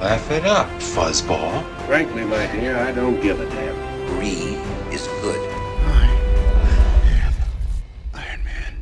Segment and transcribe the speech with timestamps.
[0.00, 1.64] Laugh it up, fuzzball.
[1.88, 3.74] Frankly, my dear, I don't give a damn.
[4.06, 4.54] Brie
[4.94, 5.40] is good.
[8.14, 8.78] Iron Man.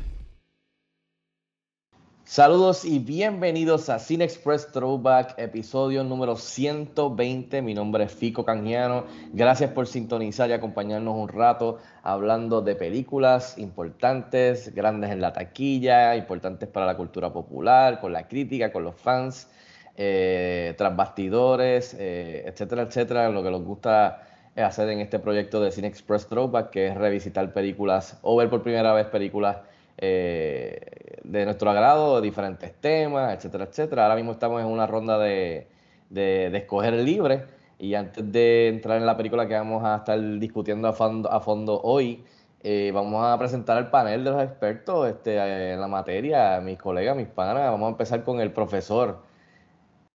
[2.26, 7.62] Saludos y bienvenidos a Cine Express Throwback, episodio número 120.
[7.62, 9.06] Mi nombre es Fico Canjiano.
[9.32, 16.14] Gracias por sintonizar y acompañarnos un rato hablando de películas importantes, grandes en la taquilla,
[16.14, 19.48] importantes para la cultura popular, con la crítica, con los fans,
[19.96, 23.28] eh, eh, etcétera, etcétera.
[23.30, 24.22] Lo que nos gusta
[24.56, 28.62] hacer en este proyecto de Cine Express Throwback, que es revisitar películas o ver por
[28.62, 29.58] primera vez películas
[29.98, 30.80] eh,
[31.24, 34.04] de nuestro agrado, diferentes temas, etcétera, etcétera.
[34.04, 35.66] Ahora mismo estamos en una ronda de,
[36.10, 37.44] de, de escoger libre
[37.78, 41.40] y antes de entrar en la película que vamos a estar discutiendo a fondo, a
[41.40, 42.24] fondo hoy,
[42.62, 47.16] eh, vamos a presentar al panel de los expertos este, en la materia, mis colegas,
[47.16, 47.70] mis panas.
[47.70, 49.18] Vamos a empezar con el profesor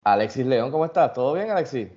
[0.04, 0.72] Alexis León.
[0.72, 1.14] ¿Cómo estás?
[1.14, 1.90] ¿Todo bien, Alexis?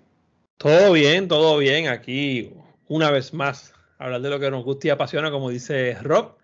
[0.56, 1.88] Todo bien, todo bien.
[1.88, 2.52] Aquí,
[2.88, 6.36] una vez más, hablar de lo que nos gusta y apasiona, como dice Rob.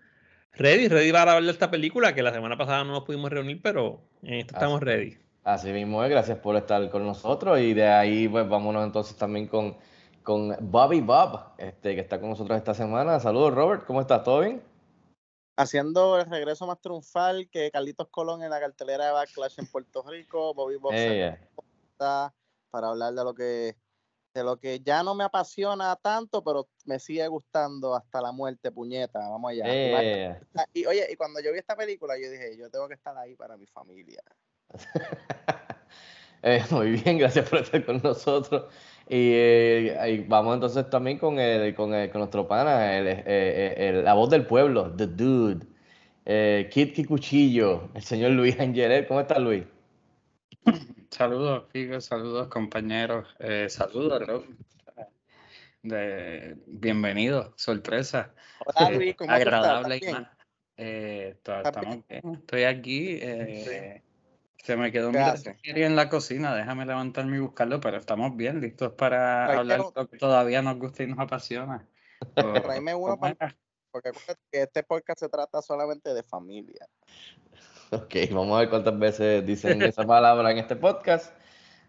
[0.53, 3.61] Ready, ready para hablar de esta película, que la semana pasada no nos pudimos reunir,
[3.61, 5.17] pero en esto estamos ready.
[5.43, 9.47] Así mismo es, gracias por estar con nosotros y de ahí pues vámonos entonces también
[9.47, 9.77] con,
[10.21, 13.19] con Bobby Bob, este, que está con nosotros esta semana.
[13.19, 14.23] Saludos Robert, ¿cómo estás?
[14.23, 14.61] ¿Todo bien?
[15.59, 20.03] Haciendo el regreso más triunfal que Carlitos Colón en la cartelera de Backlash en Puerto
[20.03, 21.37] Rico, Bobby Bob se Eh,
[21.97, 23.75] para hablar de lo que
[24.33, 28.71] de lo que ya no me apasiona tanto, pero me sigue gustando hasta la muerte,
[28.71, 29.19] puñeta.
[29.19, 29.65] Vamos allá.
[29.67, 30.39] eh.
[30.73, 33.35] Y oye, y cuando yo vi esta película, yo dije, yo tengo que estar ahí
[33.35, 34.23] para mi familia.
[36.41, 38.65] Eh, muy bien, gracias por estar con nosotros.
[39.07, 43.75] Y, eh, vamos entonces también con, el, con, el- con nuestro pana, el- eh, eh,
[43.89, 45.65] el- la voz del pueblo, The Dude,
[46.25, 49.07] eh, Kid Kikuchillo, el señor Luis Angelet.
[49.07, 49.63] ¿Cómo estás, Luis?
[51.09, 53.27] Saludos, Figo, saludos, compañeros.
[53.39, 54.45] Eh, saludos, Rob.
[55.81, 58.33] De, bienvenido, sorpresa.
[58.65, 59.47] Hola, Luis, ¿cómo estás?
[59.53, 60.27] agradable ¿Estás bien?
[60.77, 63.17] Eh, ¿Estás estamos bien, estoy aquí.
[63.21, 64.03] eh,
[64.63, 65.11] se me quedó
[65.63, 69.81] serie en la cocina, déjame levantarme y buscarlo, pero estamos bien, listos para Tráete hablar
[69.81, 71.87] un- de lo que todavía nos gusta y nos apasiona.
[72.35, 72.53] O-
[72.83, 73.17] Tráeme uno.
[73.91, 76.85] Porque acuérdate que este podcast se trata solamente de familia.
[77.91, 81.33] Ok, vamos a ver cuántas veces dicen esa palabra en este podcast.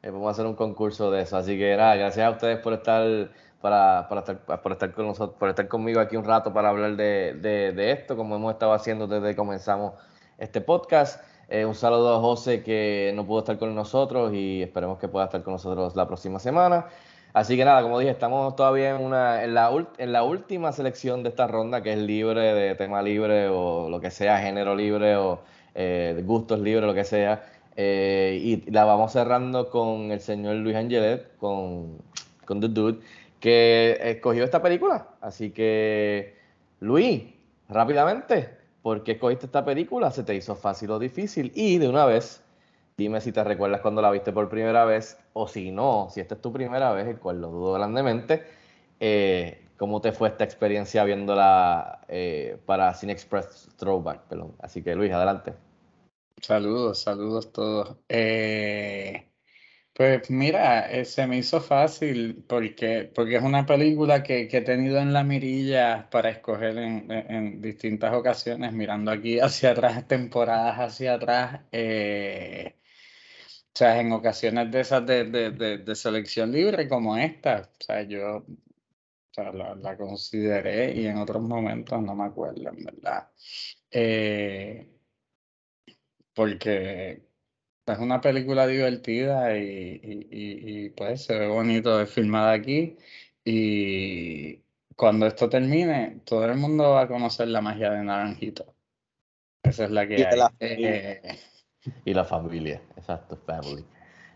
[0.03, 1.37] Eh, vamos a hacer un concurso de eso.
[1.37, 3.31] Así que nada, gracias a ustedes por estar,
[3.61, 6.97] para, para estar, por estar con nosotros, por estar conmigo aquí un rato para hablar
[6.97, 9.93] de, de- de esto, como hemos estado haciendo desde que comenzamos
[10.39, 11.23] este podcast.
[11.53, 15.25] Eh, un saludo a José que no pudo estar con nosotros y esperemos que pueda
[15.25, 16.87] estar con nosotros la próxima semana.
[17.33, 21.25] Así que nada, como dije, estamos todavía en, una, en, la, en la última selección
[21.25, 25.17] de esta ronda, que es libre, de tema libre o lo que sea, género libre
[25.17, 25.41] o
[25.75, 27.43] eh, gustos libres, lo que sea.
[27.75, 31.99] Eh, y la vamos cerrando con el señor Luis Angelet, con,
[32.45, 33.01] con The Dude,
[33.41, 35.09] que escogió esta película.
[35.21, 36.37] Así que,
[36.79, 37.25] Luis,
[37.69, 40.11] rápidamente, ¿por qué escogiste esta película?
[40.11, 41.53] ¿Se te hizo fácil o difícil?
[41.55, 42.43] Y de una vez,
[42.97, 46.35] dime si te recuerdas cuando la viste por primera vez, o si no, si esta
[46.35, 48.45] es tu primera vez, el cual lo dudo grandemente,
[49.01, 54.23] eh, ¿cómo te fue esta experiencia viéndola eh, para Cine Express Throwback?
[54.61, 55.55] Así que, Luis, adelante.
[56.41, 57.97] Saludos, saludos todos.
[58.09, 59.30] Eh,
[60.01, 64.61] pues mira, eh, se me hizo fácil porque, porque es una película que, que he
[64.63, 70.07] tenido en la mirilla para escoger en, en- en distintas ocasiones, mirando aquí hacia atrás,
[70.09, 71.61] temporadas hacia atrás.
[71.73, 72.77] eh,
[73.53, 77.71] o sea, en ocasiones de esas de, de, de, de selección libre como esta.
[77.81, 78.47] O sea, yo o
[79.33, 83.31] sea, la, la consideré y en otros momentos no me acuerdo, en verdad.
[83.91, 84.89] Eh,
[86.35, 87.23] porque
[87.93, 92.97] es una película divertida y, y- y- y, pues se ve bonito, es filmada aquí
[93.45, 94.63] y
[94.97, 98.75] cuando esto termine, todo el mundo va a conocer la magia de Naranjito.
[99.63, 100.37] Esa es la que Y hay.
[100.37, 101.39] la Eh,
[102.05, 103.85] Y la familia, exacto, family.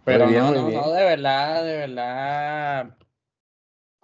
[0.04, 2.96] pero bien, no, no, no, de verdad, de verdad.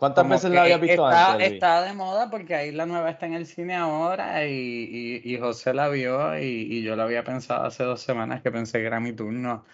[0.00, 1.52] ¿Cuántas Como veces la habías visto está, antes?
[1.52, 5.38] Está de moda porque ahí la nueva está en el cine ahora y, y, y
[5.38, 6.42] José la vio y,
[6.78, 9.66] y yo la había pensado hace dos semanas que pensé que era mi turno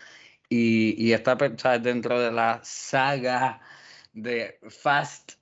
[0.48, 1.18] Y, o
[1.58, 3.60] sea, dentro de la saga
[4.12, 5.32] de Fast,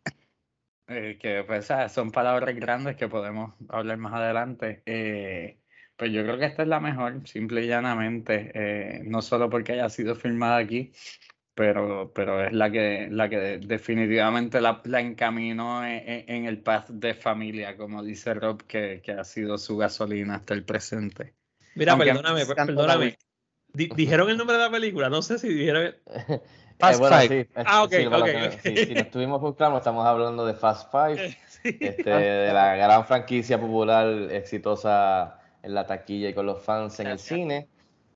[0.88, 1.92] eh, que pues, ¿sabes?
[1.92, 4.82] son palabras grandes que podemos hablar más adelante.
[4.86, 5.60] eh,
[5.96, 9.72] pues yo creo que esta es la mejor, simple y llanamente, eh, no solo porque
[9.74, 10.92] haya sido filmada aquí,
[11.54, 16.58] pero, pero es la que, la que definitivamente la, la encaminó en, en- en el
[16.58, 21.34] path de familia, como dice Rob, que, que ha sido su gasolina hasta el presente.
[21.74, 23.16] Mira, Aunque perdóname, perdóname.
[23.72, 25.08] Di- ¿Dijeron el nombre de la película?
[25.08, 25.94] No sé si dijeron.
[26.76, 27.28] Eh, Fast bueno, Five.
[27.28, 28.60] sí, es- Ah, ok, sí, para ok, que- ok.
[28.64, 31.78] sí, si no estuvimos claros, estamos hablando de Fast Five, Sí.
[31.80, 37.06] este, de la gran franquicia popular exitosa en la taquilla y con los fans en
[37.06, 37.68] el cine,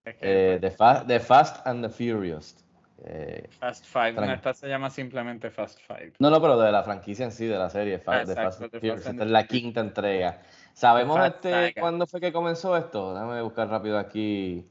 [0.05, 2.57] eh, de, Fa- de Fast and the Furious.
[3.05, 6.15] Eh, Fast Five, no, Tran- esta se llama simplemente Fast Five.
[6.19, 8.43] no, no, pero de la franquicia en sí, de la serie, Fa- Ah, de exacto,
[8.43, 8.97] Fast de Furious.
[8.97, 9.63] Fast and Esta es la Furious.
[9.63, 10.43] quinta entrega.
[10.73, 13.15] ¿Sabemos Fast este, cuándo fue que comenzó esto?
[13.15, 14.67] Déjame buscar rápido aquí,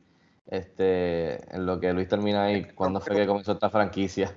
[0.45, 4.33] este, en lo que Luis termina ahí, cuándo fue que comenzó esta franquicia.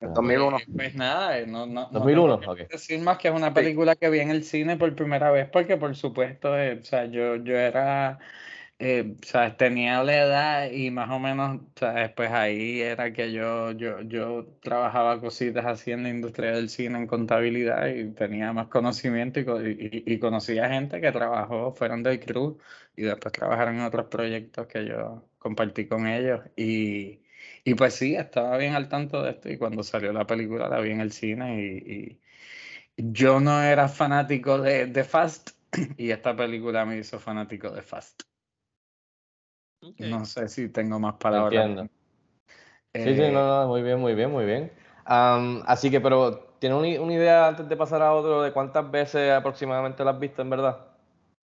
[0.00, 0.56] En 2001.
[0.56, 2.70] Pues, pues nada, eh, no, no, no 2001, tengo que ok.
[2.70, 5.76] decir más que es una película que vi en el cine por primera vez, porque
[5.76, 8.18] por supuesto, eh, o sea, yo, yo era,
[8.78, 13.72] eh, sea, tenía la edad y más o menos, sea, pues ahí era que yo,
[13.72, 18.68] yo, yo trabajaba cositas así en la industria del cine, en contabilidad y tenía más
[18.68, 19.44] conocimiento y,
[20.06, 22.58] y, y conocía gente que trabajó, fueron del crew
[22.96, 26.40] y después trabajaron en otros proyectos que yo compartí con ellos.
[26.56, 27.20] Y...
[27.64, 30.80] Y pues sí, estaba bien al tanto de esto y cuando salió la película la
[30.80, 32.20] vi en el cine y,
[32.96, 35.50] y yo no era fanático de, de Fast
[35.98, 38.22] y esta película me hizo fanático de Fast.
[39.98, 41.66] No sé si tengo más palabras.
[41.66, 41.88] Entiendo.
[42.94, 44.70] Sí, sí, Eh, no, no, muy bien, muy bien, muy bien.
[45.04, 49.32] Así que, pero, ¿tiene una, una idea antes de pasar a otro de cuántas veces
[49.32, 50.78] aproximadamente la has visto en verdad?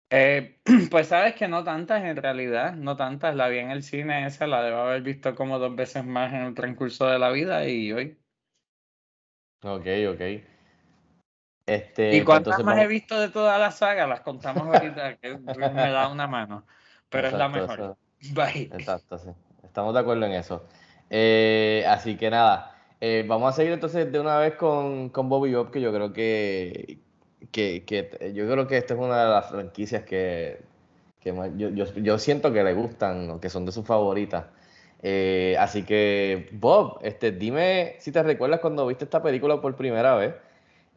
[0.09, 3.35] eh, pues sabes que no tantas en realidad, no tantas.
[3.35, 6.41] La vi en el cine esa, la debo haber visto como dos veces más en
[6.44, 8.19] el transcurso de la vida y hoy.
[9.63, 10.21] Ok, ok.
[11.65, 14.06] Este, ¿Y cuántas entonces más he visto de toda la saga?
[14.07, 16.65] Las contamos ahorita, que me da una mano.
[17.09, 17.97] Pero es la mejor.
[18.36, 18.70] Bye.
[18.72, 19.30] Exacto, sí.
[19.64, 20.64] Estamos de acuerdo en eso.
[21.10, 25.54] Eh, así que nada, eh, vamos a seguir entonces de una vez con, con Bobby
[25.54, 27.00] Bob, que yo creo que,
[27.52, 27.84] que,
[28.34, 30.62] yo creo que esta es una de las franquicias que,
[31.20, 34.46] que más- yo, yo, yo siento que le gustan, o que son de sus favoritas.
[35.02, 40.16] Eh, así que, Bob, este, dime si te recuerdas cuando viste esta película por primera
[40.16, 40.34] vez.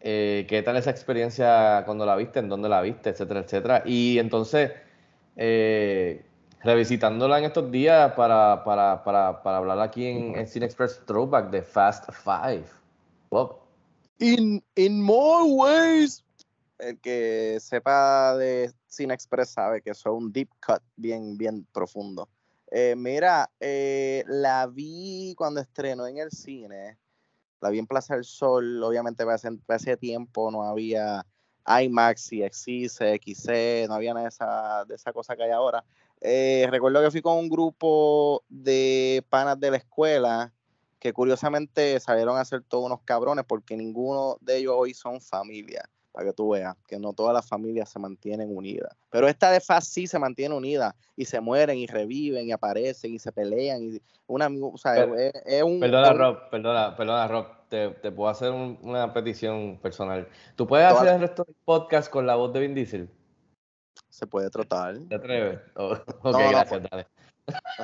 [0.02, 2.38] ¿qué tal esa experiencia cuando la viste?
[2.38, 3.11] ¿En dónde la viste?
[3.11, 3.82] Etcétera, etcétera.
[3.87, 4.70] Y entonces,
[6.66, 11.48] revisitándola en estos días para, para, para, para hablar aquí en, en Cine Express Throwback
[11.50, 12.64] de Fast Five.
[13.30, 13.60] Bob.
[14.18, 16.24] In, in more ways.
[16.78, 21.64] El que sepa de Cine Express sabe que eso es un deep cut bien, bien
[21.72, 22.28] profundo.
[22.70, 26.98] Eh, mira, eh, la vi cuando estrenó en el cine.
[27.60, 28.82] La vi en Plaza del Sol.
[28.82, 31.24] Obviamente, para ese, para ese tiempo no había
[31.66, 35.84] IMAX, CXC, CXC, no había nada esa, de esa cosa que hay ahora.
[36.28, 40.52] Eh, recuerdo que fui con un grupo de panas de la escuela
[40.99, 45.88] que curiosamente salieron a ser todos unos cabrones porque ninguno de ellos hoy son familia,
[46.11, 48.93] para que tú veas, que no todas las familias se mantienen unidas.
[49.11, 53.14] Pero esta de Fast sí se mantiene unida y se mueren y reviven y aparecen
[53.14, 56.97] y se pelean y una o sea, Per- es, es un Perdona, un- Rob, perdona,
[56.97, 57.47] perdona, Rob.
[57.68, 60.26] Te, te puedo hacer un- una petición personal.
[60.56, 63.09] ¿Tú puedes Todas- hacer el resto del podcast con la voz de Vin Diesel?
[64.16, 64.99] Se puede tratar.
[65.08, 65.61] ¿Te atreves?
[65.76, 65.92] Oh,
[66.23, 67.06] ok, no, gracias, pues- dale.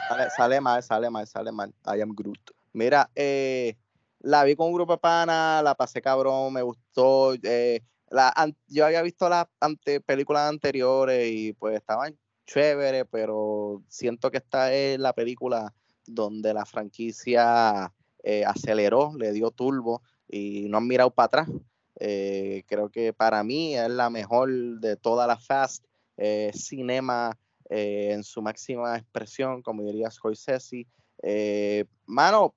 [0.09, 1.75] Sale, sale mal, sale mal, sale mal.
[1.87, 2.51] I am Groot.
[2.73, 3.77] Mira, eh,
[4.21, 7.35] la vi con un grupo de panas, la pasé cabrón, me gustó.
[7.43, 13.83] eh, la, an- yo había visto las ante, películas anteriores y pues estaban chéveres, pero
[13.89, 15.73] siento que esta es la película
[16.07, 21.49] donde la franquicia eh, aceleró, le dio turbo y no han mirado para atrás.
[22.01, 25.85] Eh, creo que para mí es la mejor de todas las Fast.
[26.17, 27.37] Eh, cinema
[27.71, 30.87] eh, en su máxima expresión, como diría Scorsese.
[31.23, 32.55] Eh, mano,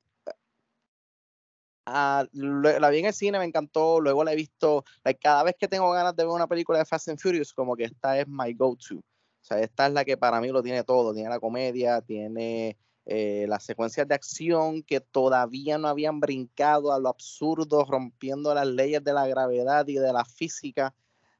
[1.85, 4.83] ah, la vi en el cine, me encantó, luego la he visto,
[5.21, 7.85] cada vez que tengo ganas de ver una película de Fast and Furious, como que
[7.85, 8.97] esta es my go-to.
[8.97, 12.77] O sea, esta es la que para mí lo tiene todo, tiene la comedia, tiene
[13.05, 19.03] las secuencias de acción que todavía no habían brincado a lo absurdo, rompiendo las leyes
[19.03, 20.95] de la gravedad y de la física.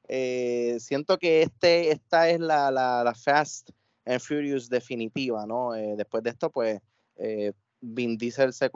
[0.08, 3.72] Eh, siento que este, esta es la, la, la Fast
[4.06, 5.74] and Furious definitiva, ¿no?
[5.76, 6.80] Eh, después de esto, pues,
[7.18, 8.70] eh, Vin Diesel, se,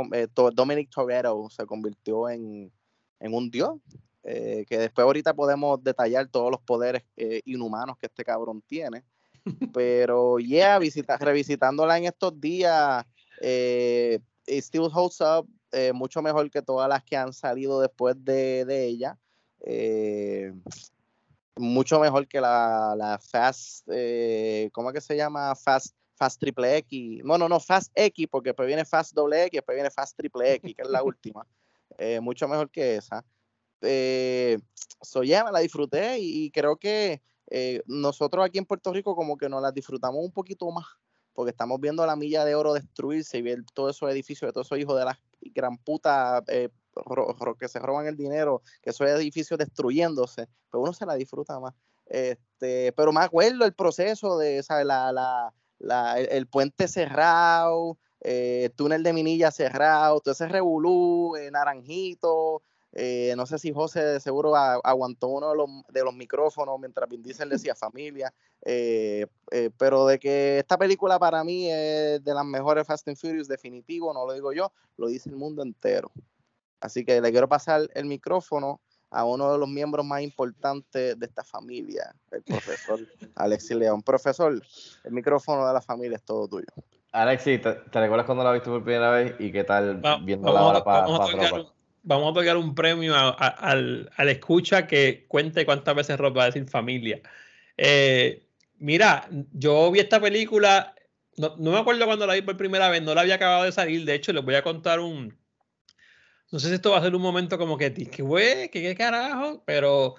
[0.53, 2.71] Dominic Toretto se convirtió en,
[3.19, 3.79] en un dios,
[4.21, 7.03] que después ahorita podemos detallar todos los poderes
[7.45, 9.03] inhumanos que este cabrón tiene.
[9.73, 13.03] Pero, yeah, visita, revisitándola en estos días,
[13.41, 14.21] it
[14.61, 15.47] still holds up,
[15.95, 19.17] mucho mejor que todas las que han salido después de, de ella.
[19.61, 20.53] Eh,
[21.59, 25.55] mucho mejor que la, la Fast, eh, ¿cómo es que se llama?
[25.55, 27.23] Fast, Fast Triple X.
[27.23, 30.53] No, no, no, Fast X, porque después viene Fast Doble X, después viene Fast Triple
[30.55, 31.45] X, que es la última.
[31.97, 33.25] Eh, mucho mejor que esa.
[33.81, 34.57] Eh,
[35.01, 39.15] so yeah, me la disfruté y, y creo que eh, nosotros aquí en Puerto Rico
[39.15, 40.85] como que nos las disfrutamos un poquito más,
[41.33, 44.67] porque estamos viendo la milla de oro destruirse y ver todos esos edificios de todos
[44.67, 46.69] esos hijos de la gran puta eh,
[47.05, 51.15] ro- ro- que se roban el dinero, que esos edificios destruyéndose, pero uno se la
[51.15, 51.73] disfruta más.
[52.05, 54.85] Este, pero me acuerdo el proceso de ¿sabes?
[54.85, 60.47] La, la, la- el, el puente cerrado, eh, el túnel de Minilla cerrado, todo ese
[60.47, 62.61] revolú, eh, naranjito.
[62.93, 66.79] eh, no sé si José de seguro a- aguantó uno de los, de los micrófonos
[66.79, 68.33] mientras Vin Diesel decía familia.
[69.77, 74.13] pero de que esta película para mí es de las mejores Fast and Furious, definitivo,
[74.13, 76.11] no lo digo yo, lo dice el mundo entero.
[76.81, 78.79] Así que le quiero pasar el micrófono
[79.11, 82.99] a uno de los miembros más importantes de esta familia, el profesor
[83.35, 84.01] Alexis León.
[84.03, 84.61] Profesor,
[85.03, 86.67] el micrófono de la familia es todo tuyo.
[87.11, 90.53] Alexi, ¿te, te recuerdas cuando la viste por primera vez y qué tal Va- viéndola
[90.59, 91.67] vamos, ahora a, para vamos a otorgar un-
[92.03, 96.37] vamos a otorgar un premio a- a- al, al escucha que cuente cuántas veces Rob
[96.37, 97.19] va a decir familia.
[97.77, 100.93] Eh, mira, yo vi esta película,
[101.37, 103.71] no, no me acuerdo cuando la vi por primera vez, no la había acabado de
[103.71, 105.35] salir, de hecho les voy a contar un...
[106.51, 110.15] No sé si esto va a ser un momento como que, que qué carajo, pero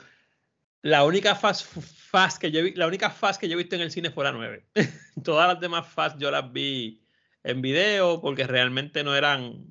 [0.82, 3.82] la única fast, fast que yo vi, la única fast que yo he visto en
[3.82, 4.64] el cine fue la 9.
[5.24, 7.02] Todas las demás fast yo las vi
[7.42, 9.64] en video porque realmente no eran,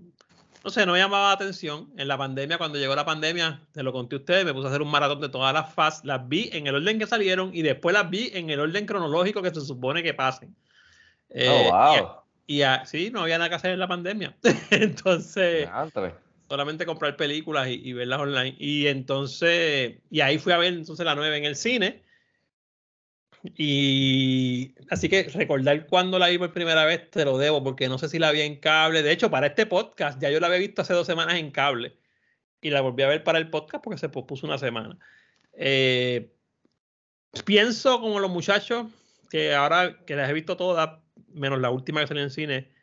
[0.64, 1.94] no sé, no me llamaba la atención.
[1.98, 4.70] En la pandemia, cuando llegó la pandemia, te lo conté a ustedes, me puse a
[4.70, 7.62] hacer un maratón de todas las fast, las vi en el orden que salieron y
[7.62, 10.54] después las vi en el orden cronológico que se supone que pasen.
[11.30, 11.94] Eh, Oh, wow.
[11.96, 12.16] y a-
[12.48, 14.36] Y, a- sí, no había nada que hacer en la pandemia.
[14.72, 15.70] Entonces.
[16.50, 18.56] Solamente comprar películas y, verlas online.
[18.60, 22.04] Y entonces, y ahí fui a ver entonces la 9 en el cine.
[23.56, 27.98] Y así que recordar cuando la vi por primera vez te lo debo, porque no
[27.98, 29.04] sé si la vi en cable.
[29.04, 31.96] De hecho, para este podcast, ya yo la había visto hace dos semanas en cable.
[32.62, 34.98] Y la volví a ver para el podcast porque se pospuso una semana.
[35.54, 36.34] Eh,
[37.46, 38.88] pienso como los muchachos,
[39.30, 42.79] que ahora que las he visto todas, menos la última que salió en cine,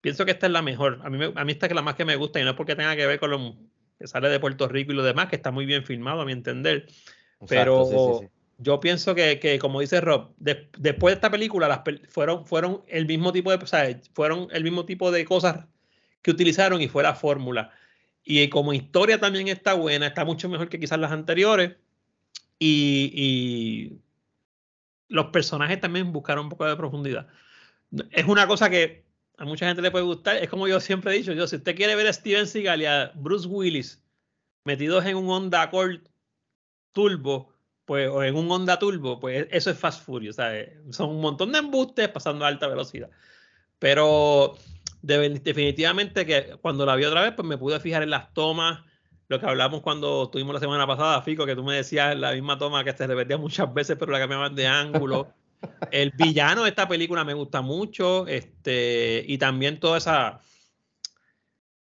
[0.00, 1.00] pienso que esta es la mejor.
[1.02, 2.56] A mí, me- a mí esta es la más que me gusta y no es
[2.56, 3.54] porque tenga que ver con lo
[3.98, 6.32] que sale de Puerto Rico y lo demás, que está muy bien filmado a mi
[6.32, 6.86] entender.
[7.46, 8.30] Pero Exacto, sí, sí, sí.
[8.58, 12.46] yo pienso que, que, como dice Rob, de- después de esta película las pel- fueron,
[12.46, 15.66] fueron el mismo tipo de, o sea, fueron el mismo tipo de cosas
[16.22, 17.70] que utilizaron y fue la fórmula.
[18.24, 21.76] Y como historia también está buena, está mucho mejor que quizás las anteriores.
[22.58, 23.98] Y, y
[25.08, 27.26] los personajes también buscaron un poco de profundidad.
[28.12, 29.04] Es una cosa que
[29.40, 30.36] a mucha gente le puede gustar.
[30.36, 32.84] Es como yo siempre he dicho, yo, si usted quiere ver a Steven Seagal y
[32.84, 34.04] a Bruce Willis
[34.64, 36.00] metidos en un Honda Accord
[36.92, 37.50] Turbo,
[37.86, 40.36] pues, o en un Honda Turbo, pues eso es Fast Furious.
[40.90, 43.08] Son un montón de embustes pasando a alta velocidad.
[43.78, 44.58] Pero
[45.00, 48.80] de- definitivamente que cuando la vi otra vez, pues me pude fijar en las tomas,
[49.28, 52.58] lo que hablamos cuando tuvimos la semana pasada, Fico, que tú me decías la misma
[52.58, 55.32] toma que se repetía muchas veces, pero la cambiaban de ángulo.
[55.90, 60.40] El villano de esta película me gusta mucho, este, y también toda esa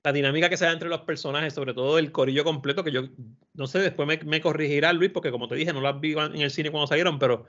[0.03, 3.03] la dinámica que se da entre los personajes, sobre todo el corillo completo, que yo
[3.53, 6.41] no sé, después me, me corregirá Luis, porque como te dije, no las vi en
[6.41, 7.45] el cine cuando salieron, pero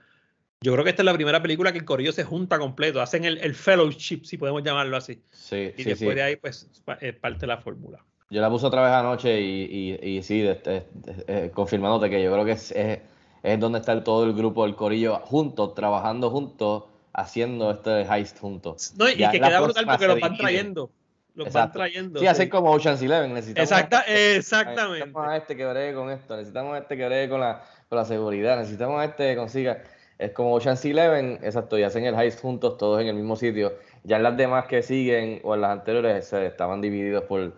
[0.60, 3.24] yo creo que esta es la primera película que el corillo se junta completo, hacen
[3.24, 5.22] el, el fellowship, si podemos llamarlo así.
[5.30, 6.14] Sí, Y sí, después sí.
[6.16, 6.68] de ahí, pues,
[7.00, 8.04] es parte de la fórmula.
[8.28, 12.10] Yo la puse otra vez anoche y, y, y sí, de- de- de- eh, confirmándote
[12.10, 12.98] que yo creo que es, es,
[13.42, 18.94] es donde está todo el grupo, el corillo, juntos, trabajando juntos, haciendo este heist juntos.
[18.96, 20.90] No, y Ya que queda brutal porque los van trayendo.
[21.34, 21.78] Los van Exacto.
[21.78, 22.20] trayendo.
[22.20, 23.32] Sí, así como Ocean's Eleven.
[23.32, 24.98] Necesitamos Exacta- este- exactamente.
[24.98, 27.98] Necesitamos a este que bregue con esto, necesitamos a este que bregue con la, con
[27.98, 29.82] la seguridad, necesitamos a este que consiga.
[30.18, 33.72] Es como Ocean's Eleven, exacto, y hacen el heist juntos, todos en el mismo sitio.
[34.04, 37.54] Ya en las demás que siguen, o en las anteriores, se estaban divididos por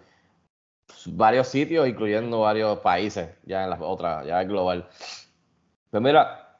[1.06, 4.88] varios sitios, incluyendo varios países, ya en las otras, ya global.
[5.94, 6.58] Pues mira,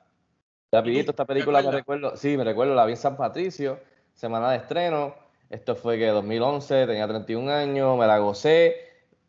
[0.71, 3.81] rapidito esta película me recuerdo, sí, me recuerdo, la vi en San Patricio,
[4.13, 5.17] semana de estreno,
[5.51, 8.77] esto fue que 2011, tenía 31 años, me la gocé,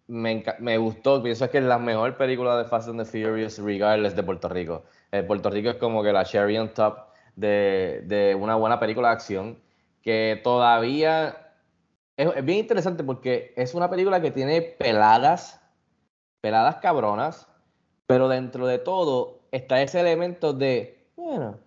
[0.06, 4.16] me, me gustó, pienso que es la mejor película de Fast and the Furious, regardless
[4.16, 4.84] de Puerto Rico.
[5.12, 7.00] Eh, Puerto Rico es como que la cherry on top
[7.36, 9.60] de, de una buena película de acción,
[10.04, 11.52] que todavía
[12.16, 15.60] es, es bien interesante porque es una película que tiene peladas,
[16.42, 17.48] peladas cabronas,
[18.06, 21.60] pero dentro de todo está ese elemento de, bueno,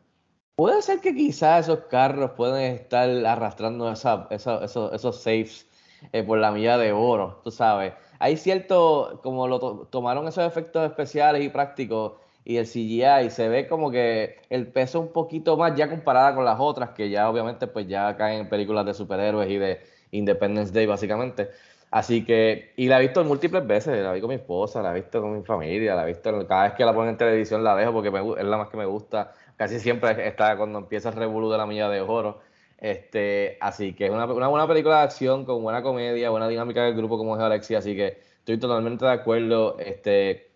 [0.57, 5.67] Puede ser que quizás esos carros pueden estar arrastrando esa, esa- esos, esos safes
[6.13, 7.95] eh, por la milla de oro, tú sabes.
[8.19, 13.49] Hay cierto, como lo to- tomaron esos efectos especiales y prácticos y el CGI, se
[13.49, 17.29] ve como que el peso un poquito más ya comparada con las otras, que ya
[17.31, 19.81] obviamente pues ya caen en películas de superhéroes y de
[20.11, 21.51] Independence Day básicamente.
[21.91, 24.95] Así que, y la he visto múltiples veces, la vi con mi esposa, la he
[25.01, 27.75] visto con mi familia, la he visto, cada vez que la ponen en televisión la
[27.77, 29.35] dejo porque me es la más que me gusta.
[29.57, 32.41] Casi siempre está cuando empieza el revolú de la milla de oro.
[32.79, 36.85] Este, así que es una, una buena película de acción con buena comedia, buena dinámica
[36.85, 39.79] del grupo como es Alexia, así que estoy totalmente de acuerdo.
[39.79, 40.53] Este,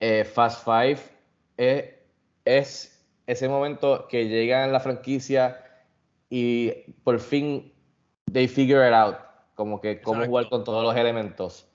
[0.00, 0.98] eh, Fast Five
[1.56, 1.94] es,
[2.44, 5.64] es ese momento que llega en la franquicia
[6.30, 6.70] y
[7.04, 7.72] por fin
[8.32, 9.16] they figure it out,
[9.58, 10.30] como que cómo Exacto.
[10.30, 11.66] jugar con todos los elementos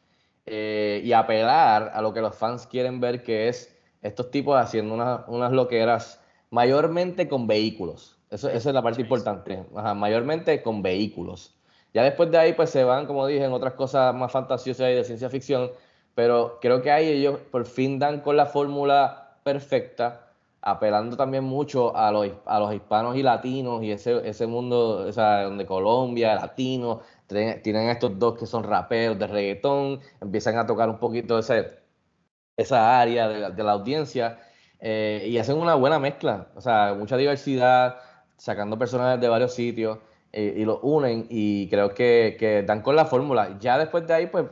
[0.46, 4.94] eh, y apelar a lo que los fans quieren ver, que es estos tipos haciendo
[4.94, 8.18] una- unas loqueras mayormente con vehículos.
[8.30, 11.56] Eso, esa es la parte importante, Ajá, mayormente con vehículos.
[11.94, 14.94] Ya después de ahí, pues se van, como dije, en otras cosas más fantasiosas y
[14.94, 15.70] de ciencia ficción,
[16.16, 20.30] pero creo que ahí ellos por fin dan con la fórmula perfecta,
[20.62, 25.12] apelando también mucho a los, a los hispanos y latinos y ese, ese mundo, o
[25.12, 27.00] sea, donde Colombia, latinos,
[27.62, 31.80] tienen, estos dos que son raperos de reggaetón, empiezan a tocar un poquito ese,
[32.58, 34.40] esa área de la, de la audiencia
[34.80, 37.98] eh, y hacen una buena mezcla, o sea, mucha diversidad,
[38.38, 40.00] sacando personajes de varios sitios
[40.34, 43.58] eh, y los unen y creo que, que dan con la fórmula.
[43.60, 44.46] Ya después de ahí, pues,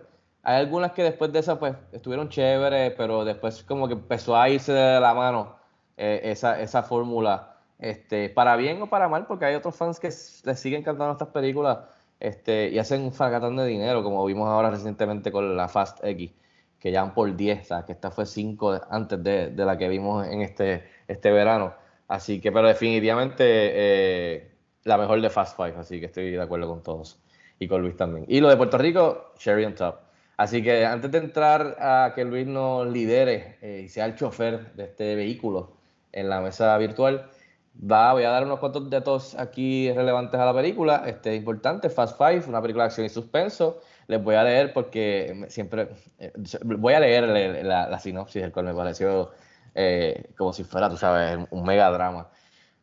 [0.44, 4.50] hay algunas que después de esa, pues, estuvieron chéveres, pero después como que empezó a
[4.50, 5.56] irse de la mano
[5.98, 10.08] eh, esa, esa fórmula, este, para bien o para mal, porque hay otros fans que
[10.08, 11.80] les siguen cantando estas películas
[12.22, 16.32] este, y hacen un fracatán de dinero, como vimos ahora recientemente con la Fast X,
[16.80, 19.78] que ya van por 10, o sea, que esta fue 5 antes de, de la
[19.78, 21.74] que vimos en este, este verano.
[22.08, 24.52] Así que, pero definitivamente eh,
[24.84, 27.20] la mejor de Fast Five, así que estoy de acuerdo con todos
[27.60, 28.26] y con Luis también.
[28.28, 29.96] Y lo de Puerto Rico, Sherry on top.
[30.38, 34.74] Así que antes de entrar a que Luis nos lidere eh, y sea el chofer
[34.74, 35.72] de este vehículo
[36.12, 37.30] en la mesa virtual,
[37.76, 41.04] va, voy a dar unos cuantos datos aquí relevantes a la película.
[41.06, 43.80] Este, importante, Fast Five, una película de acción y suspenso.
[44.08, 46.32] Les voy a leer porque siempre, eh,
[46.64, 49.32] voy a leer la, la- la sinopsis, el cual me pareció
[49.76, 52.30] eh, como si fuera, tú sabes, un mega drama.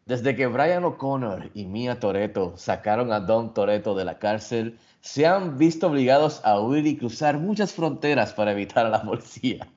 [0.06, 5.26] Desde que Brian O'Connor y Mia Toretto sacaron a Don Toretto de la cárcel, se
[5.26, 9.68] han visto obligados a huir y cruzar muchas fronteras para evitar a la policía.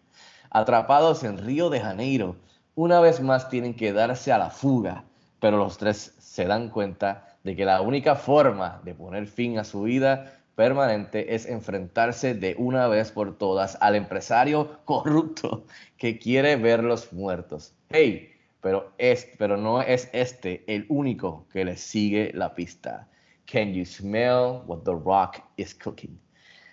[0.49, 2.37] Atrapados en Río de Janeiro,
[2.75, 5.05] una vez más tienen que darse a la fuga,
[5.39, 9.63] pero los tres se dan cuenta de que la única forma de poner fin a
[9.63, 15.65] su vida permanente es enfrentarse de una vez por todas al empresario corrupto
[15.97, 17.73] que quiere verlos muertos.
[17.89, 18.31] Hey,
[18.61, 23.07] pero, es, pero no es este el único que le sigue la pista.
[23.45, 26.19] Can you smell what the rock is cooking?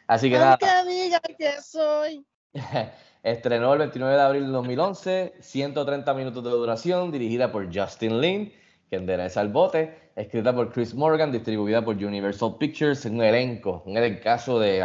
[0.06, 0.84] Así que nada.
[0.84, 2.24] diga que soy.
[3.28, 8.52] Estrenó el 29 de abril de 2011, 130 minutos de duración, dirigida por Justin Lin,
[8.88, 13.98] que endereza el bote, escrita por Chris Morgan, distribuida por Universal Pictures, un elenco, un
[13.98, 14.82] elencazo de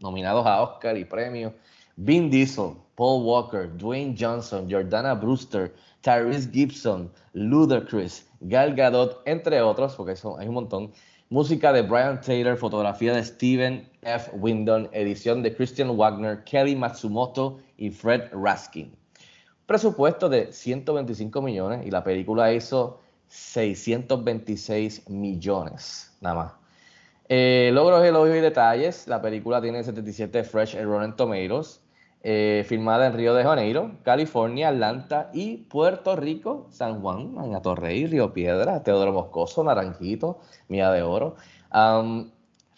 [0.00, 1.52] nominados a Oscar y premios.
[1.94, 9.94] Vin Diesel, Paul Walker, Dwayne Johnson, Jordana Brewster, Tyrese Gibson, Ludacris, Gal Gadot, entre otros,
[9.94, 10.92] porque son, hay un montón.
[11.30, 14.30] Música de Brian Taylor, fotografía de Steven F.
[14.32, 18.96] Windon, edición de Christian Wagner, Kelly Matsumoto y Fred Raskin.
[19.66, 26.52] Presupuesto de 125 millones y la película hizo 626 millones, nada más.
[27.28, 29.06] Eh, logros, elogios y detalles.
[29.06, 31.82] La película tiene 77 Fresh en Rotten Tomatoes.
[32.22, 38.32] Eh, filmada en Río de Janeiro, California, Atlanta y Puerto Rico, San Juan, Torrey, Río
[38.32, 41.36] Piedra, Teodoro Moscoso, Naranjito, Mía de Oro.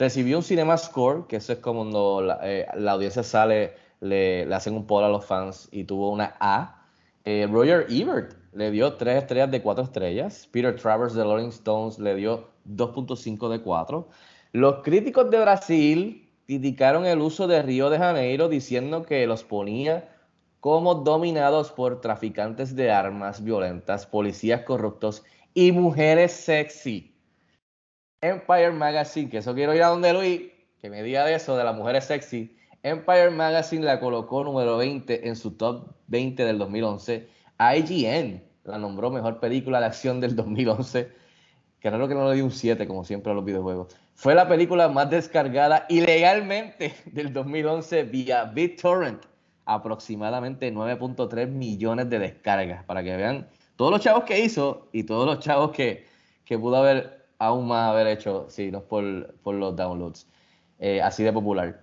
[0.00, 4.74] Recibió un Cinema Score, que eso es como cuando la, eh, audiencia sale, le, hacen
[4.74, 6.86] un poll a los fans y tuvo una A.
[7.26, 10.48] Eh, Roger Ebert le dio 3 estrellas de 4 estrellas.
[10.50, 14.08] Peter Travers de Rolling Stones le dio 2.5 de 4.
[14.52, 20.16] Los críticos de Brasil criticaron el uso de Río de Janeiro diciendo que los ponía
[20.58, 25.22] como dominados por traficantes de armas violentas, policías corruptos
[25.54, 27.14] y mujeres sexy.
[28.20, 30.40] Empire Magazine, que eso quiero ir a donde Luis,
[30.80, 32.58] que me diga de eso, de las mujeres sexy.
[32.82, 37.28] Empire Magazine la colocó número 20 en su top 20 del 2011.
[37.76, 41.12] IGN la nombró mejor película de acción del 2011.
[41.80, 43.96] Que raro que no le dio un 7, como siempre a los videojuegos.
[44.14, 49.24] Fue la película más descargada ilegalmente del 2011 vía BitTorrent.
[49.64, 52.84] Aproximadamente 9.3 millones de descargas.
[52.84, 56.06] Para que vean todos los chavos que hizo y todos los chavos que,
[56.44, 60.26] que pudo haber aún más haber hecho, si no por, por los downloads,
[60.78, 61.82] eh, así de popular.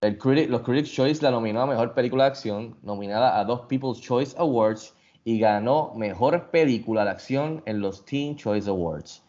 [0.00, 4.34] Los Critics' Choice la nominó a Mejor Película de Acción, nominada a dos People's Choice
[4.38, 4.93] Awards
[5.24, 9.22] y ganó Mejor Película de Acción en los Teen Choice Awards.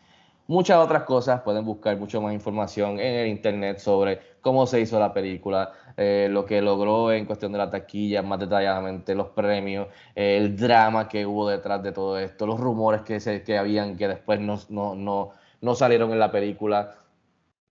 [0.48, 5.00] Muchas otras cosas, pueden buscar mucho más información en el internet sobre cómo se hizo
[5.00, 9.88] la película, eh, lo que logró en cuestión de la taquilla, más detalladamente los premios,
[10.14, 13.98] eh, el drama que hubo detrás de todo esto, los rumores que, se, que habían
[13.98, 15.32] que después no, no, no,
[15.62, 16.92] no salieron en la película,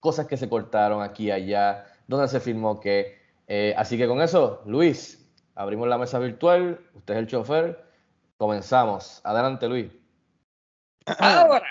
[0.01, 3.23] cosas que se cortaron aquí y allá, donde se filmó que.
[3.47, 7.84] Eh, así que con eso, Luis, abrimos la mesa virtual, usted es el chofer,
[8.37, 9.21] comenzamos.
[9.25, 9.91] Adelante, Luis.
[11.19, 11.67] Ahora.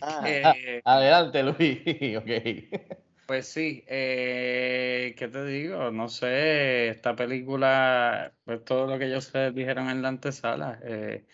[0.00, 1.80] Ah, Eh, Adelante, Luis.
[2.18, 2.92] ok.
[3.26, 5.90] Pues sí, eh, ¿qué te digo?
[5.90, 11.24] No sé, esta película, pues todo lo que ellos dijeron en la antesala, eh,